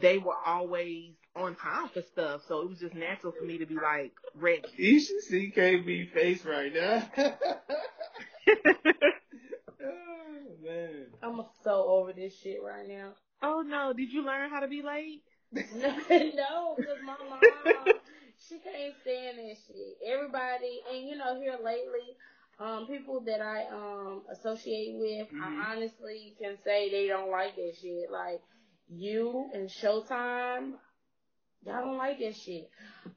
[0.00, 2.42] they were always on time for stuff.
[2.48, 4.64] So it was just natural for me to be like ready.
[4.76, 7.10] You should see KB face right now.
[10.66, 11.06] man.
[11.22, 13.12] I'm so over this shit right now.
[13.42, 15.22] oh no, did you learn how to be late?
[15.52, 17.40] no, because my mom,
[18.48, 19.96] she can't stand that shit.
[20.06, 22.16] Everybody, and you know, here lately,
[22.58, 25.42] um, people that I um associate with, Mhm.
[25.42, 28.10] I honestly can say they don't like that shit.
[28.10, 28.40] Like
[28.88, 30.72] you and Showtime,
[31.64, 32.68] y'all don't like that shit.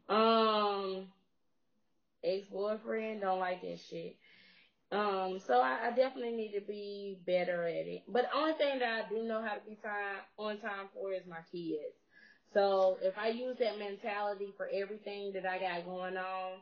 [0.07, 1.07] Um,
[2.23, 4.17] ex boyfriend don't like that shit.
[4.91, 8.03] Um, so I, I definitely need to be better at it.
[8.07, 11.13] But the only thing that I do know how to be time on time for
[11.13, 11.95] is my kids.
[12.53, 16.57] So if I use that mentality for everything that I got going on,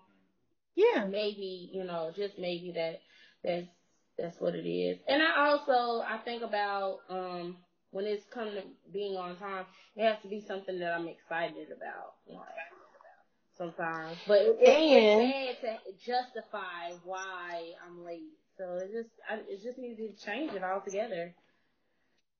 [0.75, 1.05] Yeah.
[1.05, 2.99] maybe you know, just maybe that
[3.43, 3.67] that's
[4.17, 4.99] that's what it is.
[5.07, 7.57] And I also I think about um
[7.91, 11.69] when it's come to being on time, it has to be something that I'm excited
[11.71, 12.15] about.
[12.27, 12.47] Like,
[13.57, 14.17] sometimes.
[14.27, 18.33] But it, it, And- it's bad to justify why I'm late.
[18.57, 21.33] So it just I, it just needs to change it altogether.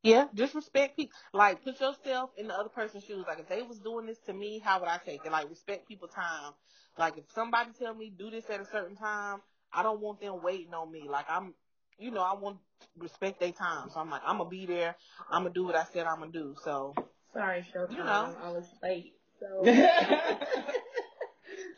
[0.04, 1.18] Yeah, just respect people.
[1.34, 3.26] Like, put yourself in the other person's shoes.
[3.28, 5.32] Like, if they was doing this to me, how would I take it?
[5.32, 6.54] Like, respect people's time.
[6.98, 9.42] Like, if somebody tell me do this at a certain time,
[9.74, 11.08] I don't want them waiting on me.
[11.10, 11.54] Like, I'm,
[12.00, 12.58] you know, I want
[12.98, 13.90] respect their time.
[13.94, 14.96] So I'm like, I'm gonna be there.
[15.30, 16.56] I'm gonna do what I said I'm gonna do.
[16.64, 16.94] So
[17.34, 17.92] Sorry, Showtime.
[17.92, 18.36] You know.
[18.42, 19.14] I was late.
[19.40, 19.64] So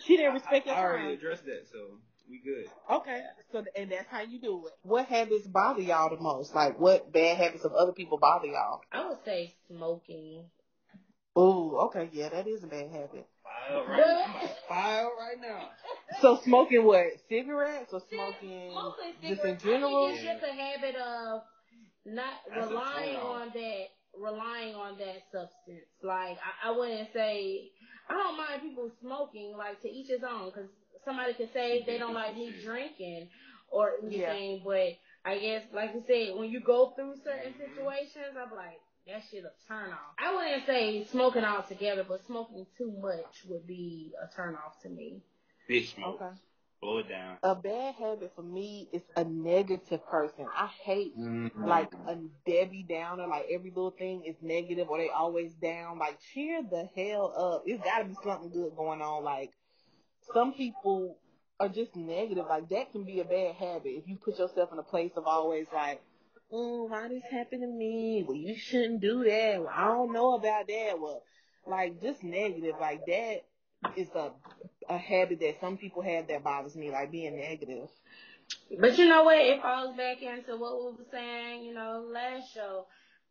[0.09, 1.13] she didn't respect your I already time.
[1.13, 2.65] addressed that, so we good.
[2.91, 4.73] Okay, so and that's how you do it.
[4.81, 6.55] What habits bother y'all the most?
[6.55, 8.81] Like, what bad habits of other people bother y'all?
[8.91, 10.45] I would say smoking.
[11.37, 13.27] Ooh, okay, yeah, that is a bad habit.
[13.43, 15.69] File right, file right now.
[16.21, 17.05] So smoking what?
[17.29, 19.63] Cigarettes or smoking Mostly just in cigarettes.
[19.63, 20.07] I general?
[20.09, 21.41] think it's just a habit of
[22.05, 23.85] not That's relying on that
[24.19, 25.85] relying on that substance.
[26.03, 27.69] Like I, I wouldn't say
[28.09, 29.55] I don't mind people smoking.
[29.57, 30.69] Like to each his own, because
[31.05, 33.29] somebody could say they don't like me drinking
[33.69, 34.61] or anything.
[34.65, 37.75] But I guess, like you said, when you go through certain Mm-hmm.
[37.75, 38.79] situations, I'm like.
[39.07, 40.13] That shit a turn off.
[40.19, 44.89] I wouldn't say smoking altogether, but smoking too much would be a turn off to
[44.89, 45.23] me.
[45.67, 46.21] Bitch smoke.
[46.21, 46.35] Okay.
[46.81, 47.37] Blow it down.
[47.43, 50.45] A bad habit for me is a negative person.
[50.55, 51.65] I hate Mm-hmm.
[51.65, 52.15] like a
[52.45, 55.99] Debbie Downer, like every little thing is negative or they always down.
[55.99, 57.63] Like cheer the hell up.
[57.65, 59.23] It's gotta be something good going on.
[59.23, 59.51] Like
[60.33, 61.17] some people
[61.59, 62.45] are just negative.
[62.49, 65.25] Like that can be a bad habit if you put yourself in a place of
[65.27, 66.01] always like,
[66.51, 68.23] oh, why this happened to me?
[68.25, 69.59] Well, you shouldn't do that.
[69.59, 70.93] Well, I don't know about that.
[70.99, 71.23] Well,
[71.67, 72.75] like just negative.
[72.79, 73.41] Like that
[73.95, 74.31] is a
[74.89, 76.91] a habit that some people have that bothers me.
[76.91, 77.89] Like being negative.
[78.79, 79.37] But you know what?
[79.37, 82.85] It falls back into what we were saying, you know, last show.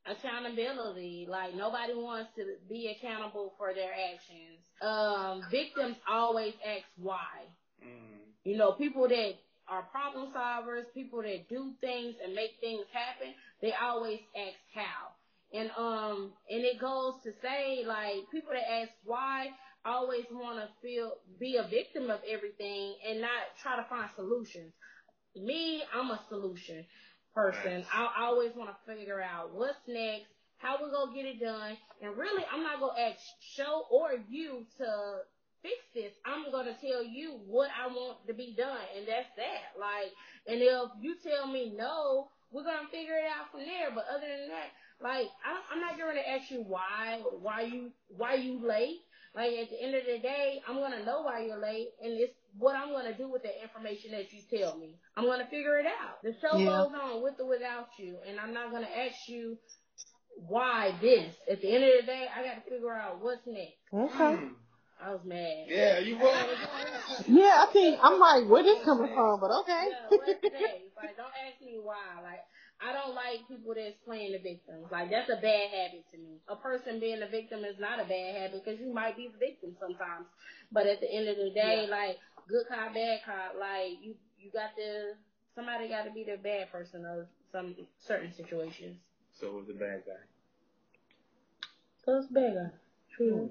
[0.07, 1.27] Accountability.
[1.29, 4.59] Like nobody wants to be accountable for their actions.
[4.81, 7.45] Um, victims always ask why.
[7.85, 8.19] Mm.
[8.45, 9.33] You know, people that
[9.69, 15.13] are problem solvers, people that do things and make things happen, they always ask how.
[15.53, 19.49] And um and it goes to say like people that ask why
[19.85, 24.73] always want to feel be a victim of everything and not try to find solutions.
[25.37, 26.85] Me, I'm a solution
[27.35, 27.85] person.
[27.93, 30.27] I, I always want to figure out what's next,
[30.59, 34.67] how we're gonna get it done, and really, I'm not gonna ask show or you
[34.79, 35.19] to
[35.63, 36.13] fix this.
[36.25, 39.79] I'm gonna tell you what I want to be done, and that's that.
[39.79, 40.11] Like,
[40.47, 43.91] and if you tell me no, we're gonna figure it out from there.
[43.95, 47.91] But other than that, like, I, I'm not going to ask you why, why you,
[48.09, 48.99] why you late.
[49.39, 52.35] Like at the end of the day, I'm gonna know why you're late, and it's
[52.59, 54.99] what I'm gonna do with the information that you tell me.
[55.17, 56.19] I'm gonna figure it out.
[56.27, 56.67] The show Yeah.
[56.67, 59.57] goes on with or without you, and I'm not gonna ask you
[60.49, 61.33] why this.
[61.49, 63.79] At the end of the day, I got to figure out what's next.
[63.95, 64.35] Okay.
[64.35, 64.55] Hmm.
[65.01, 65.67] I was mad.
[65.69, 66.35] Yeah, you were.
[67.29, 69.39] Yeah, I think I'm like, where this coming from?
[69.39, 69.91] But okay.
[69.91, 70.97] Yeah, what's next?
[70.97, 72.21] Like, don't ask me why.
[72.25, 72.43] Like,
[72.81, 74.87] I don't like people that's playing the victims.
[74.91, 76.39] Like, that's a bad habit to me.
[76.49, 79.39] A person being a victim is not a bad habit because you might be the
[79.39, 80.27] victim sometimes.
[80.71, 84.51] But at the end of the day, like, good cop, bad cop, like, you, you
[84.53, 85.15] got to,
[85.57, 87.75] somebody got to be the bad person of some
[88.07, 88.97] certain situations.
[89.41, 90.23] So was the bad guy.
[92.05, 92.71] So it's bad guy.
[93.17, 93.51] True.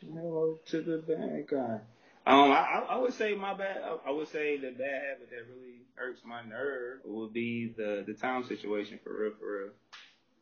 [0.00, 1.80] Hello to the bad guy.
[2.26, 3.82] Um, I, I would say my bad.
[4.06, 8.14] I, would say the bad habit that really hurts my nerve would be the the
[8.14, 9.70] time situation for real, for real.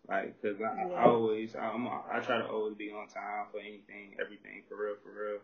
[0.08, 4.16] Like, cause I, I always I'm I try to always be on time for anything,
[4.20, 5.40] everything, for real, for real.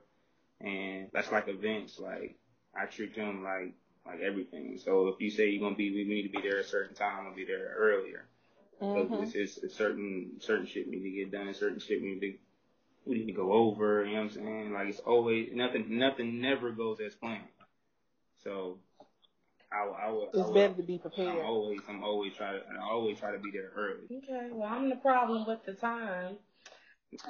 [0.61, 1.99] And that's like events.
[1.99, 2.37] Like
[2.75, 4.79] I treat them like like everything.
[4.85, 6.95] So if you say you're gonna be, we need to be there at a certain
[6.95, 8.25] time, I'm gonna be there earlier.
[8.79, 9.23] Because Mhm.
[9.23, 12.35] it's, it's, it's certain certain shit need to get done, certain shit need to
[13.07, 14.05] we need to go over.
[14.05, 14.73] You know what I'm saying?
[14.73, 15.99] Like it's always nothing.
[15.99, 17.43] Nothing never goes as planned.
[18.43, 18.79] So
[19.73, 20.07] I, will- I.
[20.07, 21.45] I It's will- better to be I'm prepared.
[21.45, 24.05] always I'm always try to I always try to be there early.
[24.11, 26.37] Okay, well, I'm the problem with the time.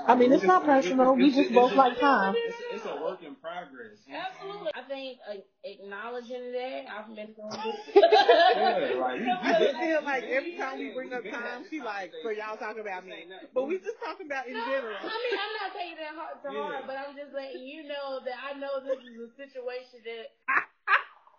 [0.06, 1.14] I mean, it's not personal.
[1.14, 2.34] We just both like time.
[2.36, 3.98] It's, it's a work in progress.
[4.06, 4.50] you know what I'm saying?
[4.50, 4.72] Absolutely.
[4.84, 7.56] I think uh, acknowledging that I've been going
[7.96, 11.32] Yeah, like we, we I been- just feel like every time we bring up time,
[11.64, 13.10] had she like, so y'all talking about me.
[13.10, 13.48] This ain't nothing.
[13.54, 14.96] But we just talking about in No, general.
[15.00, 16.86] I mean, I'm not taking that hard to heart, Yeah.
[16.86, 20.26] but I'm just letting you know that I know this is a situation that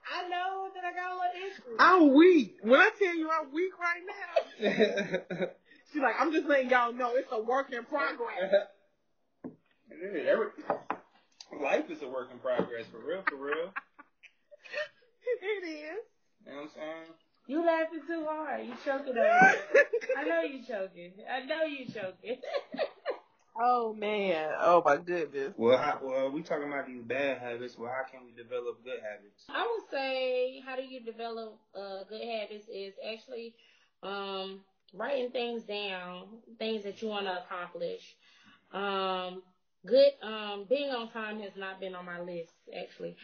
[0.10, 1.76] I know that I got a little issue.
[1.78, 2.58] I'm weak.
[2.62, 5.48] When I tell you I'm weak right now,
[5.94, 8.70] she's like, I'm just letting y'all know it's a work in progress.
[9.94, 10.48] Every,
[11.62, 13.72] life is a work in progress, for real, for real.
[15.42, 16.04] it is.
[16.46, 17.12] You know what I'm saying?
[17.48, 18.66] You laughing too hard.
[18.66, 19.54] You choking over.
[20.18, 21.14] I know you choking.
[21.30, 22.38] I know you choking.
[23.58, 24.52] Oh man.
[24.60, 25.54] Oh my goodness.
[25.56, 27.78] Well, how, well, we talking about these bad habits.
[27.78, 29.46] Well, how can we develop good habits?
[29.50, 33.54] I would say how do you develop uh, good habits is actually
[34.04, 34.60] um,
[34.94, 36.28] writing things down,
[36.60, 38.16] things that you want to accomplish.
[38.74, 39.42] Um,
[39.86, 43.16] good um, being on time has not been on my list actually.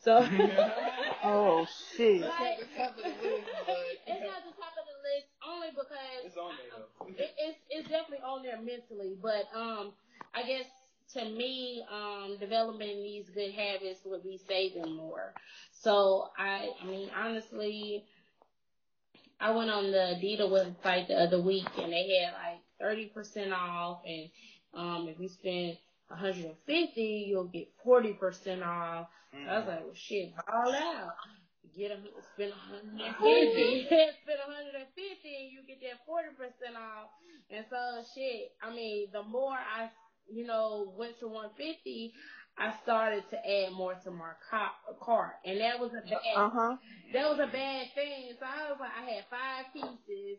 [0.00, 0.20] So
[1.24, 2.20] Oh shit.
[2.20, 7.06] like, it's not the top of the list only because It's on there though.
[7.22, 9.92] it, it's it's definitely on there mentally, but um,
[10.34, 10.66] I guess
[11.14, 15.32] to me, um, developing these good habits would be saving more.
[15.72, 18.04] So I, I mean, honestly,
[19.40, 23.52] I went on the Adidas website the other week and they had like thirty percent
[23.52, 24.28] off, and
[24.74, 29.08] um, if you spend 150, you'll get 40% off.
[29.44, 31.12] So I was like, well, shit, ball out.
[31.76, 31.96] Get a,
[32.34, 33.86] spend 150,
[34.24, 37.10] spend 150, and you get that 40% off.
[37.50, 39.90] And so, shit, I mean, the more I,
[40.30, 42.12] you know, went to 150,
[42.56, 44.32] I started to add more to my
[45.00, 46.76] cart, and that was a bad, Uh huh.
[47.12, 48.32] that was a bad thing.
[48.40, 50.38] So I was like, I had five pieces,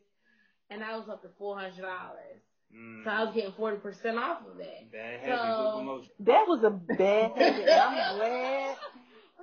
[0.69, 2.41] and I was up to four hundred dollars.
[2.75, 3.03] Mm.
[3.03, 4.91] So I was getting forty percent off of that.
[4.91, 6.11] Bad So- habit, good promotion.
[6.19, 7.69] That was a bad habit.
[7.69, 8.75] I'm glad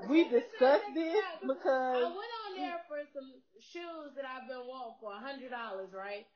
[0.09, 4.95] we discussed this because I went on there for some shoes that I've been wanting
[5.01, 6.27] for a hundred dollars, right?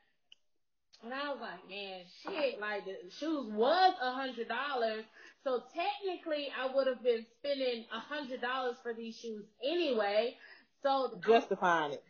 [1.03, 5.05] And I was like, man, shit, like the shoes was a hundred dollars.
[5.45, 10.37] So technically I would have been spending a hundred dollars for these shoes anyway.
[10.83, 12.03] So justifying it.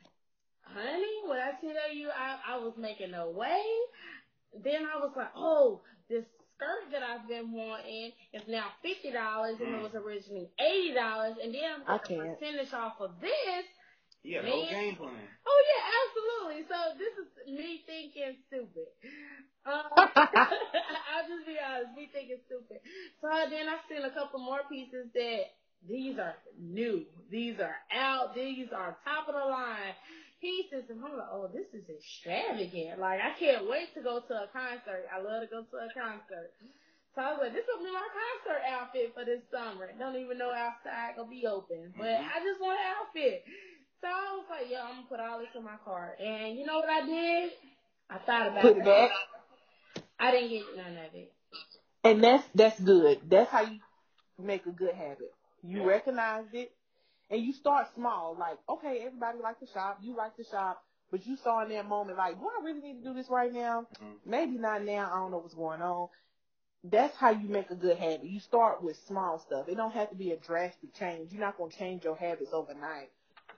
[0.63, 3.63] honey, when I tell you I, I was making a way,
[4.65, 6.25] then I was like, oh, this
[6.57, 11.37] skirt that I've been wanting is now fifty dollars and it was originally eighty dollars,
[11.43, 12.39] and then I'm I getting a can't.
[12.41, 13.65] percentage off of this.
[14.23, 15.17] Yeah, the whole game plan.
[15.47, 16.61] Oh yeah, absolutely.
[16.69, 18.93] So this is me thinking stupid.
[19.65, 22.81] Um, I'll just be honest, me thinking stupid.
[23.23, 25.57] So then I seen a couple more pieces that
[25.89, 29.97] these are new, these are out, these are top of the line
[30.41, 32.99] pieces, and I'm like, oh, this is extravagant.
[32.99, 35.07] Like I can't wait to go to a concert.
[35.13, 36.53] I love to go to a concert.
[37.15, 39.91] So I was like, this will be my concert outfit for this summer.
[39.99, 42.33] Don't even know outside gonna be open, but mm-hmm.
[42.33, 43.45] I just want an outfit.
[44.01, 46.17] So I was like, yo, I'm gonna put all this in my cart.
[46.21, 47.51] And you know what I did?
[48.09, 49.11] I thought about Put it back.
[50.19, 51.33] I didn't get none of it.
[52.03, 53.21] And that's that's good.
[53.29, 53.79] That's how you
[54.39, 55.33] make a good habit.
[55.63, 56.73] You recognize it
[57.31, 58.37] and you start small.
[58.39, 61.89] Like, okay, everybody like to shop, you like to shop, but you saw in that
[61.89, 63.87] moment like, do I really need to do this right now?
[64.03, 64.31] Mm-hmm.
[64.31, 66.09] Maybe not now, I don't know what's going on.
[66.83, 68.25] That's how you make a good habit.
[68.25, 69.69] You start with small stuff.
[69.69, 71.33] It don't have to be a drastic change.
[71.33, 73.11] You're not gonna change your habits overnight.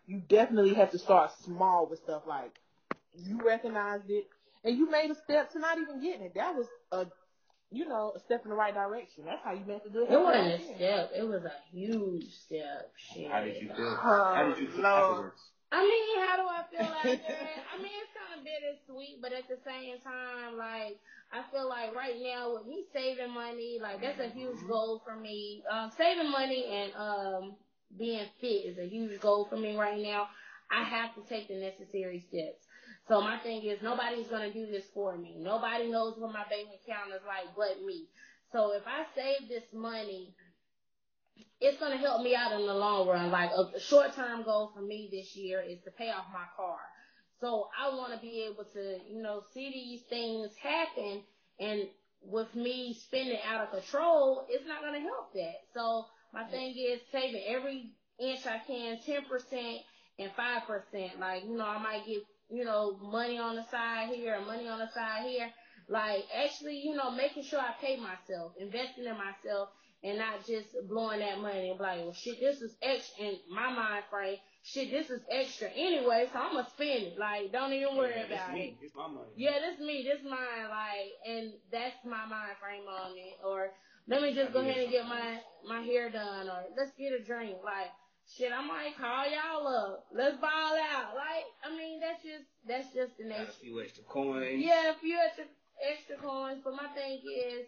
[0.06, 2.58] You definitely have to start small with stuff like
[3.14, 4.26] you recognized it
[4.64, 6.34] and you made a step to not even getting it.
[6.34, 7.06] That was a
[7.72, 9.24] you know, a step in the right direction.
[9.26, 10.24] That's how you make a good It habit.
[10.24, 10.76] wasn't a there.
[10.76, 11.10] step.
[11.16, 12.92] It was a huge step.
[12.96, 13.30] Shit.
[13.30, 13.98] How did you feel?
[14.02, 15.02] Oh, How did you feel Lord.
[15.10, 15.40] afterwards?
[15.72, 17.64] I mean, how do I feel after that?
[17.72, 20.98] I mean, it's kind of bittersweet, but at the same time, like,
[21.32, 25.16] I feel like right now with me saving money, like, that's a huge goal for
[25.16, 25.62] me.
[25.72, 27.54] Um, saving money and, um,
[27.98, 30.28] being fit is a huge goal for me right now.
[30.70, 32.66] I have to take the necessary steps.
[33.08, 35.36] So my thing is nobody's gonna do this for me.
[35.38, 38.06] Nobody knows what my bank account is like but me.
[38.52, 40.34] So if I save this money,
[41.60, 43.30] it's gonna help me out in the long run.
[43.30, 46.78] Like a short term goal for me this year is to pay off my car.
[47.40, 51.22] So I want to be able to, you know, see these things happen,
[51.58, 51.88] and
[52.22, 55.54] with me spending out of control, it's not gonna help that.
[55.74, 59.78] So my thing is saving every inch I can, ten percent
[60.18, 61.18] and five percent.
[61.18, 64.68] Like you know, I might get you know money on the side here and money
[64.68, 65.48] on the side here.
[65.88, 69.70] Like actually, you know, making sure I pay myself, investing in myself,
[70.04, 73.36] and not just blowing that money and be like, well, shit, this is extra in
[73.50, 74.36] my mind frame.
[74.64, 77.18] Shit, this is extra anyway, so I'm gonna spend it.
[77.18, 78.54] Like, don't even worry Yeah, about it's it.
[78.54, 78.76] me.
[78.80, 79.30] It's my money.
[79.36, 83.42] Yeah, this is me, this mine, like, and that's my mind frame on it.
[83.44, 83.70] Or
[84.06, 87.22] let me just go ahead and get my my hair done, or let's get a
[87.24, 87.56] drink.
[87.64, 87.90] Like,
[88.36, 90.06] shit, I might call y'all up.
[90.14, 91.14] Let's ball out.
[91.14, 93.52] Like, I mean, that's just that's just the Got a nature.
[93.60, 94.64] few extra coins.
[94.64, 95.44] Yeah, a few extra
[95.82, 97.66] extra coins, but my thing is,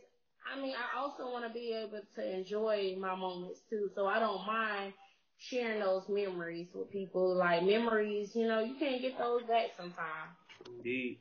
[0.53, 3.91] I mean, I also want to be able to enjoy my moments too.
[3.95, 4.93] So I don't mind
[5.39, 7.35] sharing those memories with people.
[7.35, 10.31] Like memories, you know, you can't get those back sometimes.
[10.79, 11.19] Indeed.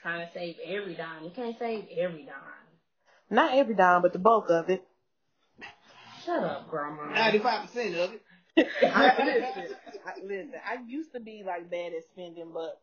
[0.00, 2.34] Trying to save every dime, you can't save every dime.
[3.30, 4.86] Not every dime, but the bulk of it.
[6.24, 7.06] Shut up, grandma.
[7.12, 8.22] Ninety-five percent of it.
[8.84, 12.80] I, listen, I, listen, I used to be like bad at spending, but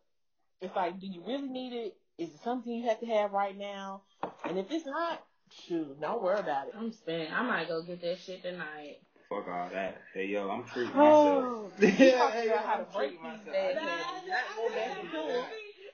[0.61, 1.95] it's like, do you really need it?
[2.17, 4.01] Is it something you have to have right now?
[4.47, 5.23] And if it's not,
[5.65, 6.73] shoot, don't worry about it.
[6.77, 7.31] I'm spent.
[7.31, 8.97] I might go get that shit tonight.
[9.29, 10.01] Fuck all that.
[10.13, 11.99] Hey yo, I'm treating Oh, myself.
[11.99, 13.45] yeah, gotta hey, figure yo, how I'm to break myself.
[13.45, 14.27] bad habits.
[14.27, 15.45] Not go back into it.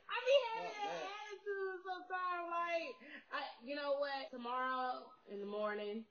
[0.09, 2.49] I be having that attitude sometimes.
[2.49, 2.95] Like,
[3.31, 4.31] I, you know what?
[4.31, 6.03] Tomorrow in the morning,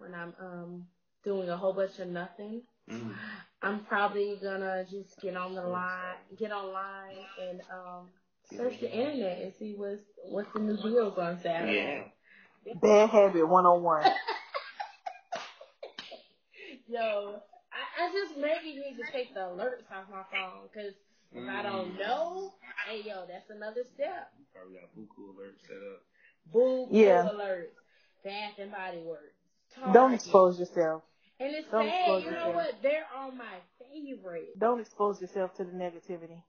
[0.00, 0.86] when I'm um
[1.22, 3.14] doing a whole bunch of nothing, Mm.
[3.62, 8.08] I'm probably gonna just get on the line, get online, and um
[8.56, 12.10] search the internet and see what's what's the new deals on Saturday.
[12.64, 12.74] Yeah.
[12.82, 14.02] Bad habit 101.
[16.88, 17.40] Yo,
[17.72, 20.94] I, I just maybe need to take the alerts off my phone because
[21.32, 22.52] if I don't know,
[22.88, 24.32] hey yo, that's another step.
[24.52, 26.02] Probably got buku alert set up.
[26.52, 27.22] Boo, Yeah.
[27.22, 27.76] boo alerts,
[28.24, 29.39] Bath and Body Works.
[29.92, 31.02] Don't expose yourself.
[31.38, 32.54] And it's don't sad, expose you know yourself.
[32.54, 32.74] what?
[32.82, 34.58] They're on my favorite.
[34.58, 36.42] Don't expose yourself to the negativity.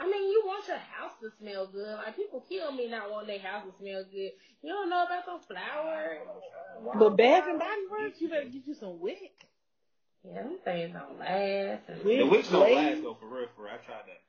[0.00, 1.94] I mean, you want your house to smell good.
[1.96, 4.32] Like people kill me not wanting their house to smell good.
[4.62, 6.18] You don't know about those flowers.
[6.98, 9.46] But Bath and Body Works, you better get you some wick.
[10.24, 11.86] Yeah, them things don't last.
[12.04, 13.74] The wicks don't last though, for real, for real.
[13.74, 14.22] I tried that.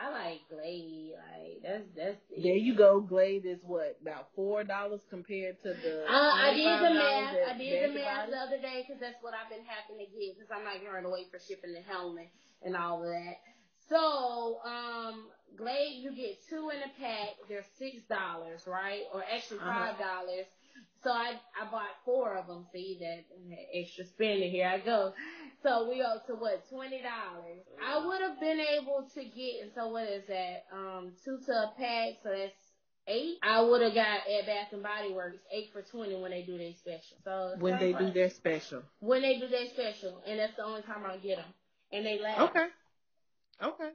[0.00, 1.12] I like Glade.
[1.16, 2.20] Like that's that's.
[2.30, 3.00] There you go.
[3.00, 6.04] Glade is what about four dollars compared to the.
[6.06, 7.34] Uh, I did the math.
[7.54, 10.38] I did the math the other day because that's what I've been having to get
[10.38, 12.28] because I'm not going to wait for shipping the helmet
[12.62, 13.36] and all of that.
[13.88, 17.34] So, um, Glade, you get two in a pack.
[17.48, 19.02] They're six dollars, right?
[19.12, 19.72] Or actually Uh-huh.
[19.72, 20.46] five dollars.
[21.02, 22.66] So I I bought four of them.
[22.72, 23.24] See that
[23.74, 25.12] extra spending here I go.
[25.62, 27.62] So we up to what twenty dollars.
[27.84, 29.62] I would have been able to get.
[29.62, 30.66] And so what is that?
[30.72, 32.14] Um, two to a pack.
[32.22, 32.52] So that's
[33.08, 33.38] eight.
[33.42, 36.56] I would have got at Bath and Body Works eight for twenty when they do
[36.58, 37.16] their special.
[37.24, 38.82] So When they kinda do their special.
[39.00, 41.52] when they do their special, and that's the only time I get them,
[41.92, 42.40] and they last.
[42.50, 42.66] Okay.
[43.62, 43.90] Okay.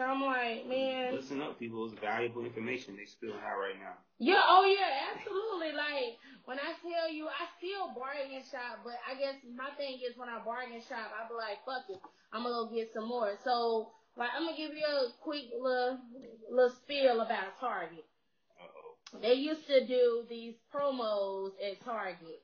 [0.00, 1.84] So I'm like, man, Listen up, people.
[1.84, 4.00] It's valuable information they still have right now.
[4.16, 5.76] yeah, oh yeah, absolutely.
[5.76, 10.16] Like when I tell you, I still bargain shop, but I guess my thing is
[10.16, 12.00] when I bargain shop, I be like, fuck it,
[12.32, 13.36] I'm gonna go get some more.
[13.44, 16.00] So like, I'm gonna give you a quick little
[16.48, 18.08] little spiel about Target.
[18.56, 19.20] Uh oh.
[19.20, 22.40] They used to do these promos at Target.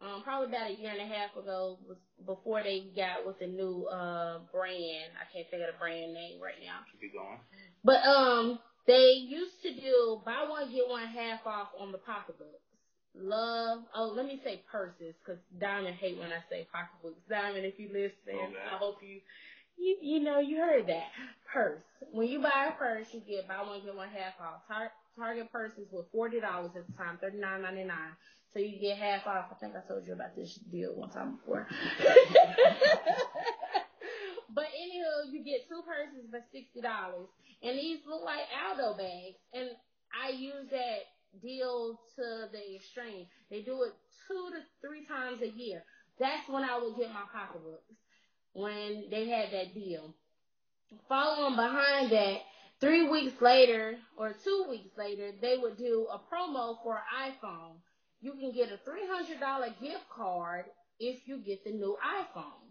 [0.00, 3.46] Um, probably about a year and a half ago was before they got with the
[3.48, 5.10] new uh brand.
[5.18, 6.86] I can't think of the brand name right now.
[7.00, 7.38] Be going.
[7.82, 12.62] But um, they used to do buy one get one half off on the pocketbooks.
[13.16, 13.82] Love.
[13.94, 17.18] Oh, let me say purses, cause Diamond hate when I say pocketbooks.
[17.28, 18.54] Diamond, if you listen, Okay.
[18.72, 19.18] I hope you,
[19.76, 21.10] you, you know, you heard that
[21.52, 21.82] purse.
[22.12, 24.62] When you buy a purse, you get buy one get one half off.
[24.68, 28.14] Tar- Target purses were forty dollars at the time, thirty nine ninety nine.
[28.52, 29.46] So you get half off.
[29.50, 31.66] I think I told you about this deal one time before.
[34.54, 37.28] but anywho, you get two purses for sixty dollars,
[37.62, 39.36] and these look like Aldo bags.
[39.52, 39.70] And
[40.12, 43.26] I use that deal to the extreme.
[43.50, 43.92] They do it
[44.26, 45.84] two to three times a year.
[46.18, 47.94] That's when I would get my pocketbooks
[48.52, 50.14] when they had that deal.
[51.08, 52.38] Following behind that,
[52.80, 57.76] three weeks later or two weeks later, they would do a promo for iPhone.
[58.20, 60.64] You can get a $300 gift card
[60.98, 62.68] if you get the new iPhone.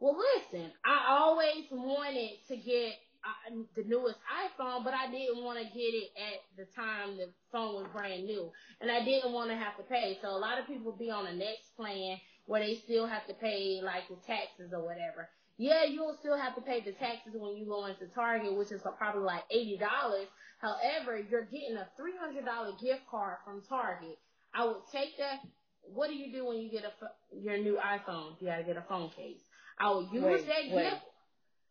[0.00, 2.92] Well, listen, I always wanted to get
[3.24, 7.28] uh, the newest iPhone, but I didn't want to get it at the time the
[7.50, 8.50] phone was brand new,
[8.80, 10.18] and I didn't want to have to pay.
[10.22, 13.34] So a lot of people be on the next plan where they still have to
[13.34, 15.28] pay like the taxes or whatever.
[15.58, 18.82] Yeah, you'll still have to pay the taxes when you go into Target, which is
[18.98, 20.28] probably like eighty dollars.
[20.60, 24.18] However, you're getting a three hundred dollar gift card from Target.
[24.56, 25.40] I would take that.
[25.82, 26.90] What do you do when you get a
[27.36, 28.40] your new iPhone?
[28.40, 29.40] You gotta get a phone case.
[29.78, 30.90] I will use Wait, that wait.
[30.90, 31.02] gift.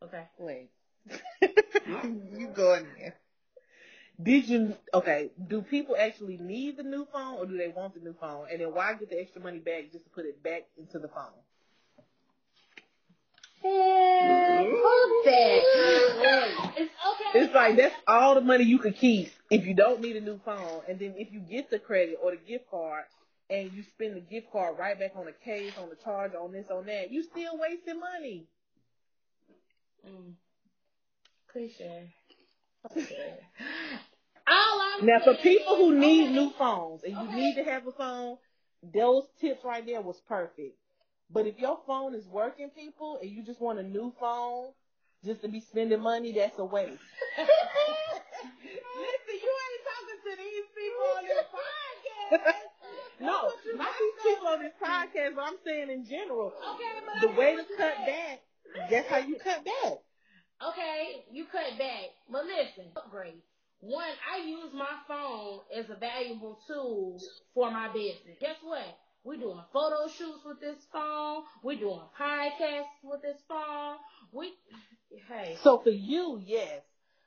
[0.03, 0.23] Okay.
[0.37, 0.69] Wait.
[2.37, 3.15] you going there.
[4.21, 5.31] Did you okay?
[5.47, 8.47] Do people actually need the new phone, or do they want the new phone?
[8.49, 11.09] And then why get the extra money back just to put it back into the
[11.09, 11.33] phone?
[13.65, 15.63] Fuck that.
[16.77, 17.39] It's okay.
[17.39, 20.39] It's like that's all the money you could keep if you don't need a new
[20.45, 23.05] phone, and then if you get the credit or the gift card,
[23.49, 26.51] and you spend the gift card right back on the case, on the charge, on
[26.51, 28.45] this, on that, you still wasting money.
[30.07, 30.33] Mm.
[31.51, 32.13] Cliche.
[32.91, 33.37] Okay.
[34.47, 36.33] All I'm Now, for people who need okay.
[36.33, 37.35] new phones and you Okay.
[37.35, 38.37] need to have a phone,
[38.93, 40.77] those tips right there was perfect.
[41.31, 44.71] But if your phone is working, people, and you just want a new phone
[45.23, 46.91] just to be spending money, that's a waste.
[48.95, 52.53] Listen, you ain't talking to these people on this podcast.
[53.19, 56.53] no, not these people on this podcast, but I'm saying in general.
[56.75, 58.41] Okay, but The way to cut back,
[58.89, 59.93] that's how you cut back.
[60.69, 62.15] Okay, you cut back.
[62.31, 63.41] But listen, upgrade.
[63.81, 67.19] one, I use my phone as a valuable tool
[67.53, 68.37] for my business.
[68.39, 68.85] Guess what?
[69.25, 71.41] We're doing photo shoots with this phone.
[71.63, 73.95] We're doing podcasts with this phone.
[74.31, 74.53] We,
[75.27, 75.57] hey.
[75.63, 76.83] So for you, yes,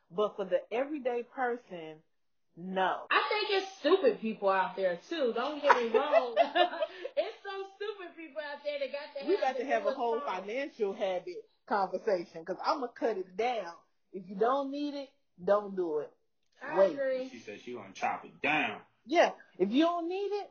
[0.09, 1.97] but for the everyday person,
[2.57, 2.99] no.
[3.11, 5.33] I think it's stupid people out there too.
[5.35, 6.37] Don't get me wrong.
[7.17, 10.21] it's some stupid people out there that got to We got to have a whole
[10.21, 10.43] phone.
[10.43, 13.73] financial habit conversation because I'm gonna cut it down.
[14.13, 15.09] If you don't need it,
[15.45, 16.13] don't do it.
[16.63, 16.93] I Wait.
[16.93, 17.29] agree.
[17.33, 18.79] She said she gonna chop it down.
[19.05, 20.51] Yeah, if you don't need it,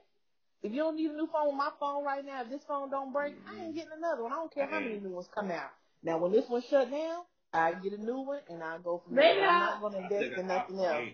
[0.68, 3.14] if you don't need a new phone, my phone right now, if this phone don't
[3.14, 4.34] break, I ain't getting another one.
[4.34, 5.72] I don't care how many new ones come out.
[6.04, 9.16] Now, when this one shut down, I get a new one and I go from
[9.16, 9.50] there.
[9.50, 11.06] I'm not gonna invest in nothing else.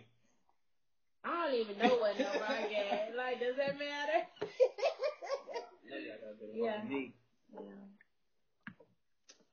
[1.23, 3.13] I don't even know what number I get.
[3.17, 4.25] Like, does that matter?
[6.55, 6.81] Yeah.
[7.53, 7.59] Yeah.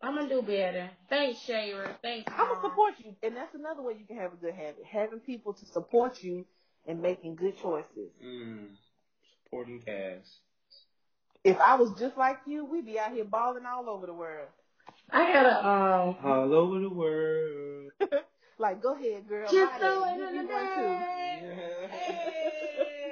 [0.03, 0.91] I'm gonna do better.
[1.11, 1.97] Thanks, Shayra.
[2.01, 4.83] Thanks, I'm gonna support you, and that's another way you can have a good habit:
[4.91, 6.47] having people to support you
[6.87, 8.11] and making good choices.
[8.25, 8.69] Mm.
[9.51, 10.39] Supporting Cass.
[11.43, 14.47] If I was just like you, we'd be out here balling all over the world.
[15.11, 16.17] I got a um.
[16.23, 17.91] All over the world.
[18.61, 19.51] Like, go ahead, girl.
[19.51, 20.09] Just ride throw it.
[20.11, 20.99] it You in be the one too.
[21.89, 22.37] Hey.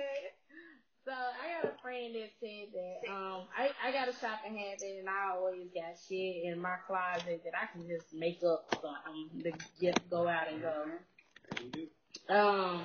[1.06, 4.98] So I got a friend that said that um I, I got a shopping habit
[4.98, 9.42] and I always got shit in my closet that I can just make up something
[9.42, 10.84] to get go out and go.
[12.28, 12.84] Um,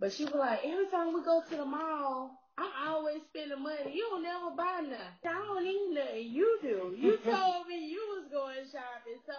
[0.00, 3.92] but she was like, every time we go to the mall, I'm always spending money.
[3.92, 5.26] You don't never buy nothing.
[5.26, 6.28] I don't need nothing.
[6.30, 6.94] You do.
[6.96, 9.34] You told me you was going shopping, so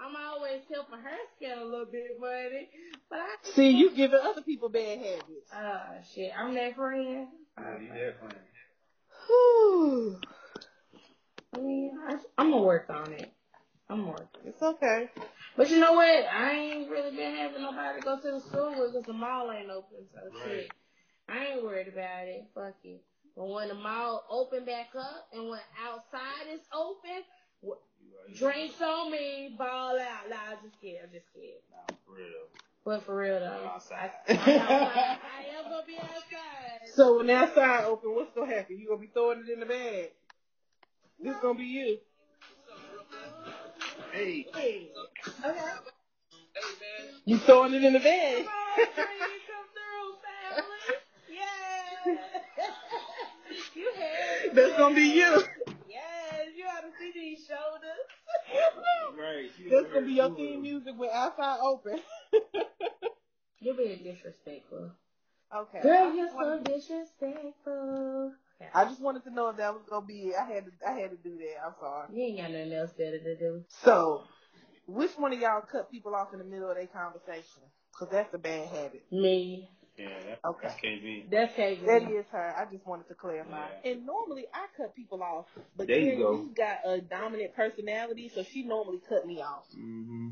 [0.00, 2.68] I'm always helping her spend a little bit of money.
[3.10, 5.50] But I See, you giving other people bad habits.
[5.54, 5.80] Oh
[6.14, 7.28] shit, I'm that friend.
[9.26, 10.20] Whew.
[11.54, 13.32] I mean, I, I'm gonna work on it.
[13.88, 14.26] I'm working.
[14.46, 15.10] It's okay.
[15.56, 16.08] But you know what?
[16.08, 19.52] I ain't really been having nobody to go to the store with because the mall
[19.52, 19.98] ain't open.
[20.12, 20.70] So shit,
[21.28, 22.44] I ain't worried about it.
[22.54, 23.02] Fuck it.
[23.36, 27.24] But when the mall open back up and when outside is open,
[27.66, 30.30] wh- drinks on me, ball out.
[30.30, 31.00] Nah, I'm just kidding.
[31.02, 31.60] I'm just kidding.
[32.06, 32.46] For real.
[32.84, 34.10] But for real though, outside.
[34.28, 34.96] I, I'm outside.
[34.96, 36.20] I am gonna be outside.
[36.94, 38.78] So when that side open, what's gonna happen?
[38.78, 40.10] You gonna be throwing it in the bag.
[41.18, 41.98] This gonna be you.
[44.12, 44.46] Hey.
[44.54, 44.90] Hey.
[45.44, 45.60] Okay.
[47.24, 48.44] You throwing it in the bag.
[48.44, 51.03] Come on, come through, family.
[52.06, 52.18] Yes.
[53.74, 55.42] you had That's gonna be you.
[55.88, 58.04] Yes, you ought to see these shoulders.
[59.16, 59.50] Right.
[59.70, 62.00] That's gonna be your theme music with outside open.
[63.60, 64.90] You're being disrespectful.
[65.54, 65.80] okay.
[65.80, 68.32] Girl, you're so wanted, disrespectful.
[68.74, 70.34] I just wanted to know if that was gonna be it.
[70.36, 71.64] I had to I had to do that.
[71.64, 72.08] I'm sorry.
[72.12, 73.64] You ain't got nothing else better to do.
[73.68, 74.24] So,
[74.86, 77.62] which one of y'all cut people off in the middle of their conversation?
[77.96, 79.04] Cause that's a bad habit.
[79.12, 79.70] Me.
[79.96, 80.68] Yeah, that, Okay.
[80.68, 81.30] that's KB.
[81.30, 81.86] That's KB.
[81.86, 82.54] That is her.
[82.56, 83.68] I just wanted to clarify.
[83.84, 83.92] Yeah.
[83.92, 86.30] And normally I cut people off, but There you Keri go.
[86.32, 89.66] Lee's got a dominant personality, so she normally cut me off.
[89.70, 90.28] Mm-hmm.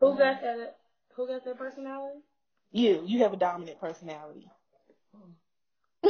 [0.00, 0.76] Who got that?
[1.16, 2.20] Who got that personality?
[2.72, 4.46] You, you have a dominant personality.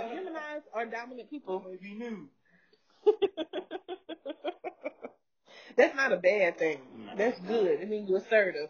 [0.00, 1.64] Geminis are dominant people.
[1.66, 2.28] Maybe new.
[5.76, 6.78] That's not a bad thing.
[7.16, 7.80] That's good.
[7.80, 8.68] It means you're assertive.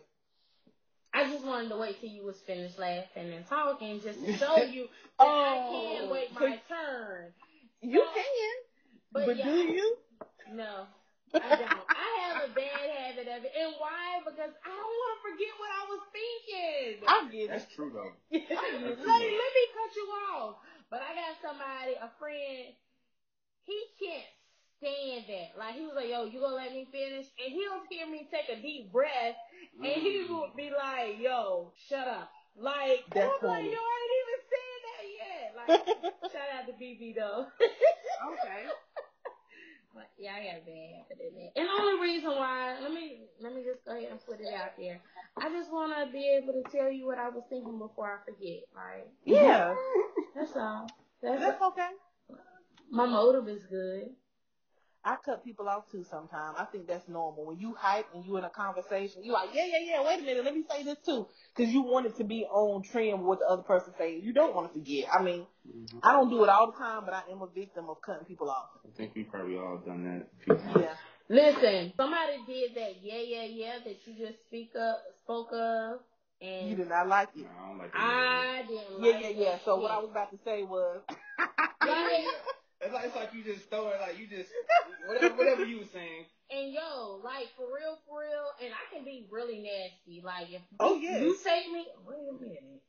[1.13, 4.57] I just wanted to wait till you was finished laughing and talking just to show
[4.71, 4.87] you
[5.19, 7.33] that Oh, I can't wait so- my turn.
[7.83, 8.55] You can,
[9.11, 9.97] But, but yeah, do you?
[10.53, 10.85] No,
[11.33, 11.81] I don't.
[11.89, 13.53] I have a bad habit of it.
[13.57, 14.21] And why?
[14.21, 17.09] Because I don't want to forget what I was thinking.
[17.09, 17.49] I get it.
[17.49, 18.13] That's true though.
[18.31, 20.57] let, me, let me cut you off.
[20.91, 22.69] But I got somebody, a friend,
[23.65, 24.29] he can't
[24.81, 25.59] stand that.
[25.59, 27.27] Like, he was like, yo, you gonna let me finish?
[27.37, 29.37] And he'll hear me take a deep breath,
[29.79, 30.31] and he mm.
[30.31, 32.31] would be like, yo, shut up.
[32.57, 33.71] Like, That's I'm like, funny.
[33.71, 35.47] yo, I ain't even saying that yet.
[35.55, 37.47] Like, shout out to BB, though.
[38.33, 38.67] Okay.
[39.93, 41.53] But yeah, I got a bad habit in it.
[41.57, 44.55] And the only reason why, let me let me just go ahead and put it
[44.55, 45.01] out there.
[45.37, 48.25] I just want to be able to tell you what I was thinking before I
[48.25, 48.63] forget.
[48.75, 49.75] Like Yeah,
[50.35, 50.87] that's all.
[51.23, 51.91] That's that's okay.
[52.91, 54.11] my motive is good.
[55.05, 56.57] I cut people off too sometimes.
[56.59, 57.47] I think that's normal.
[57.47, 60.23] When you hype and you in a conversation, you like, yeah, yeah, yeah, wait a
[60.23, 61.27] minute, let me say this too.
[61.57, 64.21] Because you want it to be on trend with what the other person saying.
[64.23, 65.07] You don't want to forget.
[65.13, 65.99] I mean, mm-hmm.
[66.03, 68.51] I don't do it all the time, but I am a victim of cutting people
[68.51, 68.69] off.
[68.85, 70.57] I think we probably all done that.
[70.81, 70.95] Yeah.
[71.31, 72.97] Listen, somebody did that.
[73.01, 73.73] Yeah, yeah, yeah.
[73.85, 76.01] That you just speak up, spoke of,
[76.41, 77.43] You did not like it.
[77.43, 78.01] No, I don't like that.
[78.01, 79.05] I didn't.
[79.05, 79.51] Yeah, like yeah, yeah.
[79.53, 79.93] that So what.
[79.93, 81.01] I was about to say was,
[81.81, 82.27] Like,
[82.81, 84.49] It's like, it's like you just throw it, like you just
[85.07, 86.25] whatever, whatever you was saying.
[86.51, 90.19] And yo, like for real, for real, and I can be really nasty.
[90.19, 91.23] Like if Oh, you, yes.
[91.23, 92.83] you take me, wait a minute.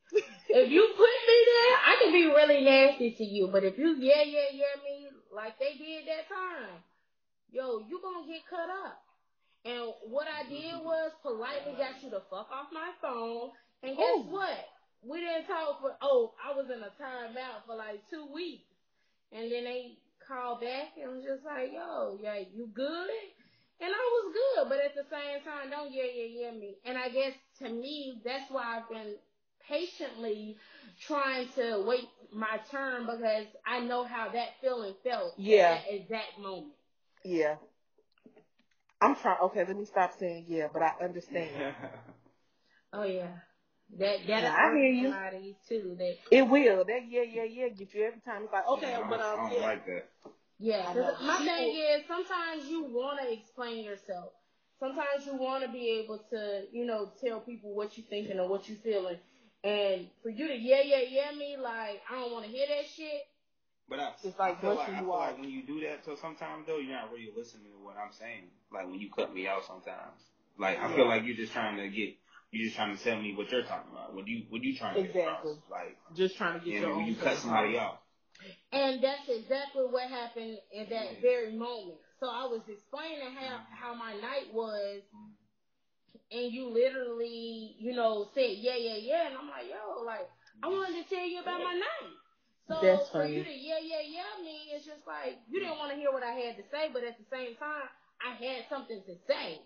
[0.50, 3.50] if you put me there, I can be really nasty to you.
[3.52, 6.82] But if you yeah yeah yeah me like they did that time,
[7.52, 8.98] yo, you gonna get cut up.
[9.64, 10.84] And what I did mm-hmm.
[10.84, 13.54] was politely got you to fuck off my phone.
[13.84, 14.26] And guess Ooh.
[14.26, 14.58] what?
[15.06, 18.71] We didn't talk for oh, I was in a timeout for like two weeks.
[19.32, 23.10] And then they called back and was just like, yo, yeah, you good?
[23.80, 26.76] And I was good, but at the same time, don't yeah, yeah, yeah me.
[26.84, 29.16] And I guess to me, that's why I've been
[29.68, 30.56] patiently
[31.06, 35.72] trying to wait my turn because I know how that feeling felt Yeah.
[35.74, 36.74] at that exact moment.
[37.24, 37.56] Yeah.
[39.00, 39.38] I'm trying.
[39.42, 41.50] Okay, let me stop saying yeah, but I understand.
[42.92, 43.28] Oh yeah.
[43.98, 45.08] That that Yeah, I hear you.
[45.10, 45.96] somebody too.
[45.98, 46.84] That It will.
[46.84, 48.44] That yeah, yeah, yeah get you every time.
[48.44, 49.66] It's like okay, I don't, but I um, don't yeah.
[49.66, 50.08] like that.
[50.58, 51.26] Yeah, I 'cause know.
[51.26, 54.32] my thing is sometimes you want to explain yourself.
[54.78, 58.48] Sometimes you want to be able to, you know, tell people what you're thinking or
[58.48, 59.18] what you're feeling.
[59.64, 62.86] And for you to yeah, yeah, yeah me, like, I don't want to hear that
[62.86, 63.22] shit.
[63.88, 66.04] But I, It's like I feel like brushing I feel like when you do that,
[66.04, 68.44] so sometimes though you're not really listening to what I'm saying.
[68.72, 70.18] Like when you cut me out, sometimes.
[70.58, 72.14] Like I feel like you're just trying to get,
[72.52, 74.14] you're just trying to tell me what you're talking about.
[74.14, 75.52] What you, what you trying to get Exactly.
[75.52, 75.70] across.
[75.70, 77.96] Like, Just trying to get and your then own you cut somebody across.
[77.96, 78.00] off,
[78.72, 81.98] And that's exactly what happened in that very moment.
[82.20, 83.74] So I was explaining how, mm-hmm.
[83.74, 85.02] how my night was,
[86.30, 89.26] and you literally, you know, said, yeah, yeah, yeah.
[89.28, 90.28] And I'm like, yo, like,
[90.62, 90.76] I mm-hmm.
[90.76, 92.14] wanted to tell you about my night.
[92.68, 93.36] So That's for funny.
[93.36, 96.22] you to yeah, yeah, yeah me, it's just like, you didn't want to hear what
[96.22, 97.88] I had to say, but at the same time,
[98.22, 99.60] I had something to say.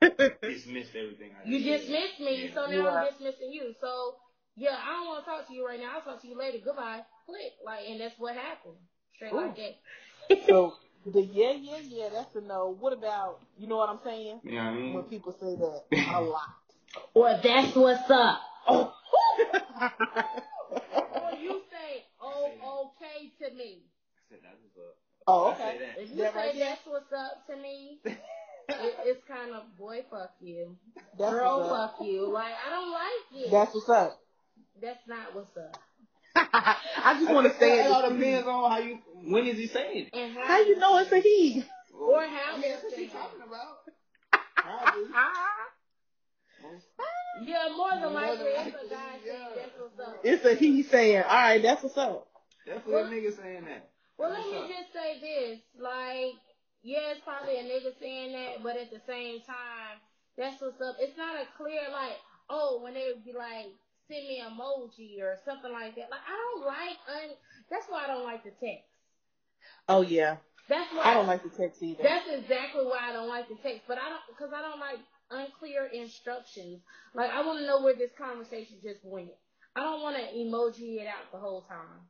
[0.42, 1.30] dismissed everything.
[1.38, 1.52] I said.
[1.52, 2.54] You dismissed me, Yeah.
[2.54, 2.88] so now Yeah.
[2.90, 3.74] I'm dismissing you.
[3.80, 4.16] So
[4.56, 5.92] yeah, I don't want to talk to you right now.
[5.96, 6.58] I'll talk to you later.
[6.64, 7.00] Goodbye.
[7.26, 7.52] Click.
[7.64, 8.76] Like, and that's what happened.
[9.16, 9.76] Straight like that.
[10.46, 10.74] So
[11.06, 12.76] the yeah, yeah, yeah, that's a no.
[12.78, 14.40] What about you know what I'm saying?
[14.44, 14.94] You know what I mean?
[14.94, 16.42] When people say that a lot.
[17.14, 18.40] Or that's what's up.
[18.68, 18.92] Oh.
[20.70, 22.50] Or you say, oh,
[22.86, 23.82] okay to me.
[23.82, 24.92] I said that was a.
[25.26, 25.78] oh, okay.
[25.98, 27.98] If you That say right that's what's up to me,
[28.74, 30.76] it, it's kind of, boy, fuck you.
[31.18, 32.30] That's Girl, fuck you.
[32.32, 33.50] Like, I don't like it.
[33.50, 34.20] That's what's up.
[34.80, 35.76] That's not what's up.
[36.36, 37.86] I just want to say it.
[37.86, 37.90] it.
[37.90, 38.14] all to see.
[38.16, 38.50] depends mm-hmm.
[38.50, 38.98] on how you.
[39.24, 40.16] When is he saying it?
[40.16, 41.64] And How you know it's a he?
[41.92, 43.84] Or how I mean, they're that's what saying she's talking about.
[47.42, 49.48] Yeah, more than likely, it's a likely, guy saying yeah.
[49.56, 50.20] that's what's up.
[50.22, 52.28] It's a he saying, all right, that's what's up.
[52.66, 53.90] Definitely a nigga saying that.
[54.18, 54.68] Well, That's let me up.
[54.68, 55.60] just say this.
[55.80, 56.36] Like,
[56.82, 60.00] yeah, it's probably a nigga saying that, but at the same time,
[60.36, 60.96] that's what's up.
[60.98, 62.16] It's not a clear, like,
[62.48, 63.68] oh, when they would be like,
[64.08, 66.10] send me an emoji or something like that.
[66.10, 67.38] Like, I don't like, un-
[67.70, 68.88] that's why I don't like the text.
[69.88, 70.36] Oh yeah.
[70.68, 72.02] That's why I don't like the text either.
[72.02, 73.82] That's exactly why I don't like the text.
[73.88, 74.98] But I don't, because I don't like
[75.30, 76.80] unclear instructions.
[77.14, 79.30] Like, I want to know where this conversation just went.
[79.74, 82.06] I don't want to emoji it out the whole time.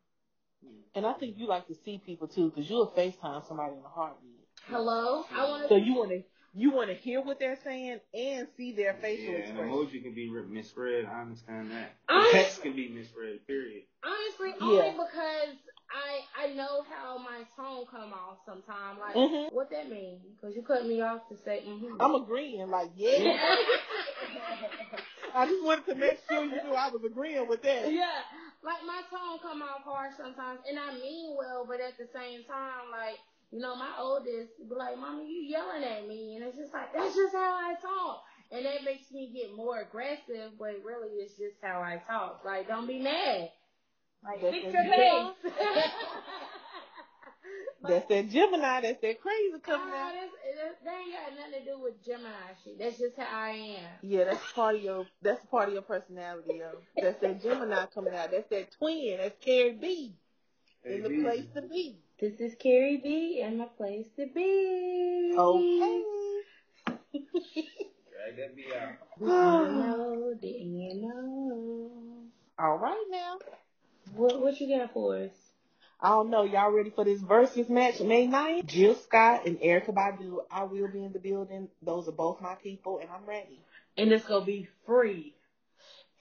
[0.94, 3.88] And I think you like to see people too, because you'll FaceTime somebody in a
[3.88, 4.39] heartbeat.
[4.70, 5.24] Hello?
[5.34, 6.22] I want So you want to
[6.54, 9.70] you want to hear what they're saying and see their facial Yeah, an expression.
[9.72, 11.06] emoji can be misread.
[11.06, 11.92] I understand that.
[12.08, 13.46] I- Text can be misread.
[13.46, 13.84] Period.
[14.04, 14.66] Honestly, Yeah.
[14.66, 15.56] only because
[15.90, 18.98] I I know how my tone come off sometimes.
[19.00, 19.52] Like, Mhm.
[19.52, 20.20] what that mean?
[20.36, 22.00] Because you cut me off to say, mm-hmm.
[22.00, 23.18] I'm agreeing, like yeah.
[25.34, 27.92] I just wanted to make sure you knew I was agreeing with that.
[27.92, 28.22] Yeah,
[28.62, 32.44] like my tone come off harsh sometimes, and I mean well, but at the same
[32.44, 33.18] time, like
[33.50, 36.92] you know, my oldest be like, "Mommy, you yelling at me," and it's just like
[36.94, 38.22] that's just how I talk,
[38.52, 40.52] and that makes me get more aggressive.
[40.58, 42.42] But really, it's just how I talk.
[42.44, 43.50] Like, don't be mad.
[44.24, 45.34] Like, That's fix your face.
[47.82, 48.80] That's that Gemini.
[48.82, 50.12] That's that crazy coming Nah, out.
[50.12, 52.28] that's, that, that ain't got nothing to do with Gemini
[52.62, 52.78] shit.
[52.78, 53.84] That's just how I am.
[54.02, 55.06] Yeah, that's part of your.
[55.22, 56.72] That's part of your personality, yo.
[57.00, 58.30] That's that Gemini coming out.
[58.32, 59.16] That's that twin.
[59.18, 60.14] That's Keri B.
[60.84, 61.22] In the Hey, B.
[61.22, 61.96] place to be.
[62.20, 65.34] This is Keri B and my place to be.
[65.38, 66.02] Okay.
[67.14, 68.92] Drag that be out.
[69.18, 70.34] Didn't you know?
[70.38, 71.90] Didn't you know?
[72.58, 73.38] All right now.
[74.14, 75.30] What what you got for us?
[75.98, 76.42] I don't know.
[76.42, 78.66] Y'all ready for this versus match May 9th?
[78.66, 80.40] Jill Scott and Erykah Badu.
[80.50, 81.68] I will be in the building.
[81.80, 83.62] Those are both my people, and I'm ready.
[83.96, 85.34] And it's gonna be free.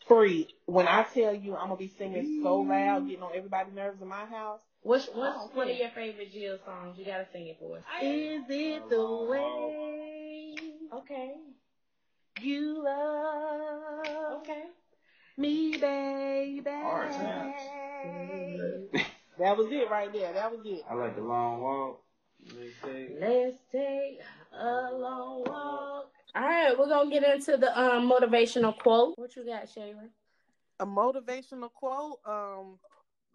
[0.08, 0.48] Free.
[0.66, 4.08] When I tell you I'm gonna be singing so loud, getting on everybody's nerves in
[4.08, 4.62] my house.
[4.82, 5.84] What's what's Oh, one of yeah.
[5.84, 6.98] your favorite Jill songs?
[6.98, 7.84] You gotta sing it for us.
[8.02, 10.56] Is it the way
[10.94, 11.36] Okay.
[12.42, 14.64] you love Okay.
[15.38, 16.70] me, baby?
[16.70, 17.64] Hard snaps.
[19.38, 20.34] That was it right there.
[20.34, 20.84] That was it.
[20.90, 22.02] I like the long walk.
[22.46, 23.16] They say.
[23.20, 24.22] Let's take
[24.54, 26.12] a long walk.
[26.36, 29.18] All right, we're gonna get into the um motivational quote.
[29.18, 30.10] What you got, Shayra?
[30.80, 32.20] A motivational quote.
[32.26, 32.80] Um,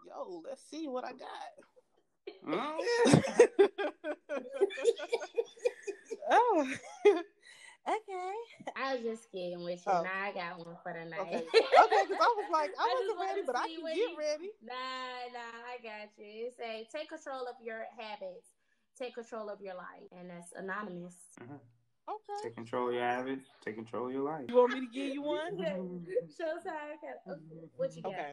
[0.07, 1.53] yo, let's see what I got.
[2.47, 2.57] Mm.
[6.31, 6.67] oh,
[7.89, 8.33] okay.
[8.77, 9.93] I was just kidding with you.
[9.93, 10.03] Oh.
[10.03, 11.21] Now I got one for the night.
[11.21, 11.37] Okay.
[11.37, 14.51] Okay, because I was like, I I wasn't ready, but I can get you- ready.
[14.63, 14.75] Nah,
[15.33, 16.47] nah, I got you.
[16.47, 18.49] It say take control of your habits,
[18.99, 21.17] take control of your life, and that's anonymous.
[22.07, 22.39] Okay.
[22.43, 23.49] Take control of your habits.
[23.65, 24.45] Take control of your life.
[24.49, 25.57] You want me to give you one?
[25.57, 27.01] Showtime.
[27.27, 27.41] Okay,
[27.77, 28.13] What you got?
[28.13, 28.33] Okay.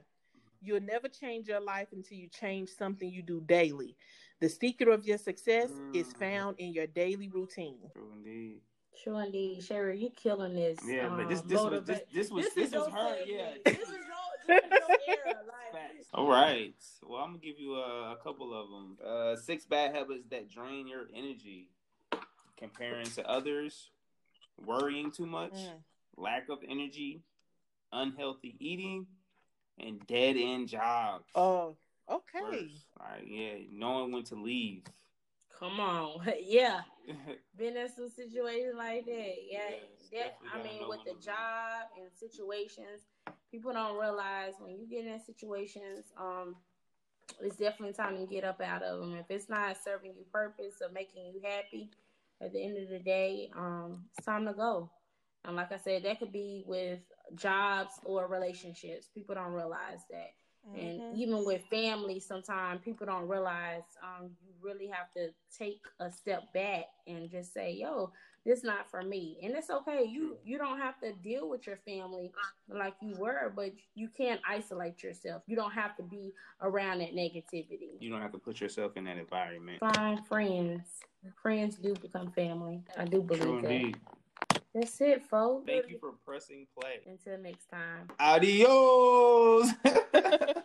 [0.61, 3.95] You'll never change your life until you change something you do daily.
[4.39, 6.17] The secret of your success is Mm.
[6.19, 7.79] found in your daily routine.
[7.93, 8.61] True indeed.
[9.03, 10.79] True indeed, Sherry, you killing this.
[10.87, 13.17] Yeah, but this um, this was this, this was This this, is was your her.
[13.17, 13.29] segment.
[13.29, 13.51] Yeah.
[13.65, 13.97] This is your,
[14.47, 15.41] this is your era.
[15.73, 16.75] Like, All right.
[17.03, 18.97] Well, I'm gonna give you a, a couple of them.
[19.03, 21.69] Uh, six bad habits that drain your energy:
[22.57, 23.89] comparing to others,
[24.63, 25.83] worrying too much, Mm.
[26.17, 27.21] lack of energy,
[27.91, 29.07] unhealthy eating,
[29.79, 31.25] and dead end jobs.
[31.35, 31.75] Oh,
[32.09, 32.41] okay.
[32.41, 32.85] Worse.
[32.99, 34.83] Like, yeah, knowing when to leave.
[35.59, 36.81] come on, yeah.
[37.57, 39.33] Been in some situations like that.
[39.49, 39.59] Yeah,
[40.11, 43.01] Yes, that, I mean, with the job and situations,
[43.49, 46.55] people don't realize when you get in situations, um,
[47.39, 49.15] it's definitely time to get up out of them.
[49.15, 51.89] If it's not serving you purpose or making you happy,
[52.41, 54.89] at the end of the day, um, it's time to go.
[55.45, 56.99] And like I said, that could be with
[57.35, 59.09] jobs or relationships.
[59.13, 60.31] People don't realize that.
[60.73, 61.17] And Mhm.
[61.17, 66.53] even with family, sometimes people don't realize um, you really have to take a step
[66.53, 68.13] back and just say, "Yo,
[68.45, 70.03] this not for me." And it's okay.
[70.05, 72.31] You you don't have to deal with your family
[72.69, 75.43] like you were, but you can't isolate yourself.
[75.47, 77.99] You don't have to be around that negativity.
[77.99, 79.79] You don't have to put yourself in that environment.
[79.79, 81.01] Find friends.
[81.41, 82.83] Friends do become family.
[82.97, 83.71] I do believe True that.
[83.71, 83.99] indeed.
[84.73, 85.65] That's it, folks.
[85.67, 86.99] Thank you for pressing play.
[87.05, 88.07] Until next time.
[88.19, 89.69] Adios.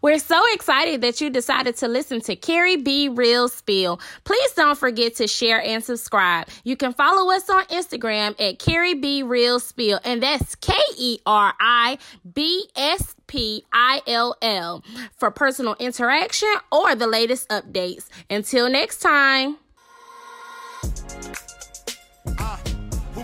[0.00, 4.00] We're so excited that you decided to listen to Keri B Real Spill.
[4.22, 6.46] Please don't forget to share and subscribe.
[6.62, 11.18] You can follow us on Instagram at Keri B Real Spill, and that's K E
[11.26, 11.98] R I
[12.32, 14.84] B S P I L L
[15.16, 18.06] for personal interaction or the latest updates.
[18.30, 19.56] Until next time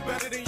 [0.05, 0.44] better than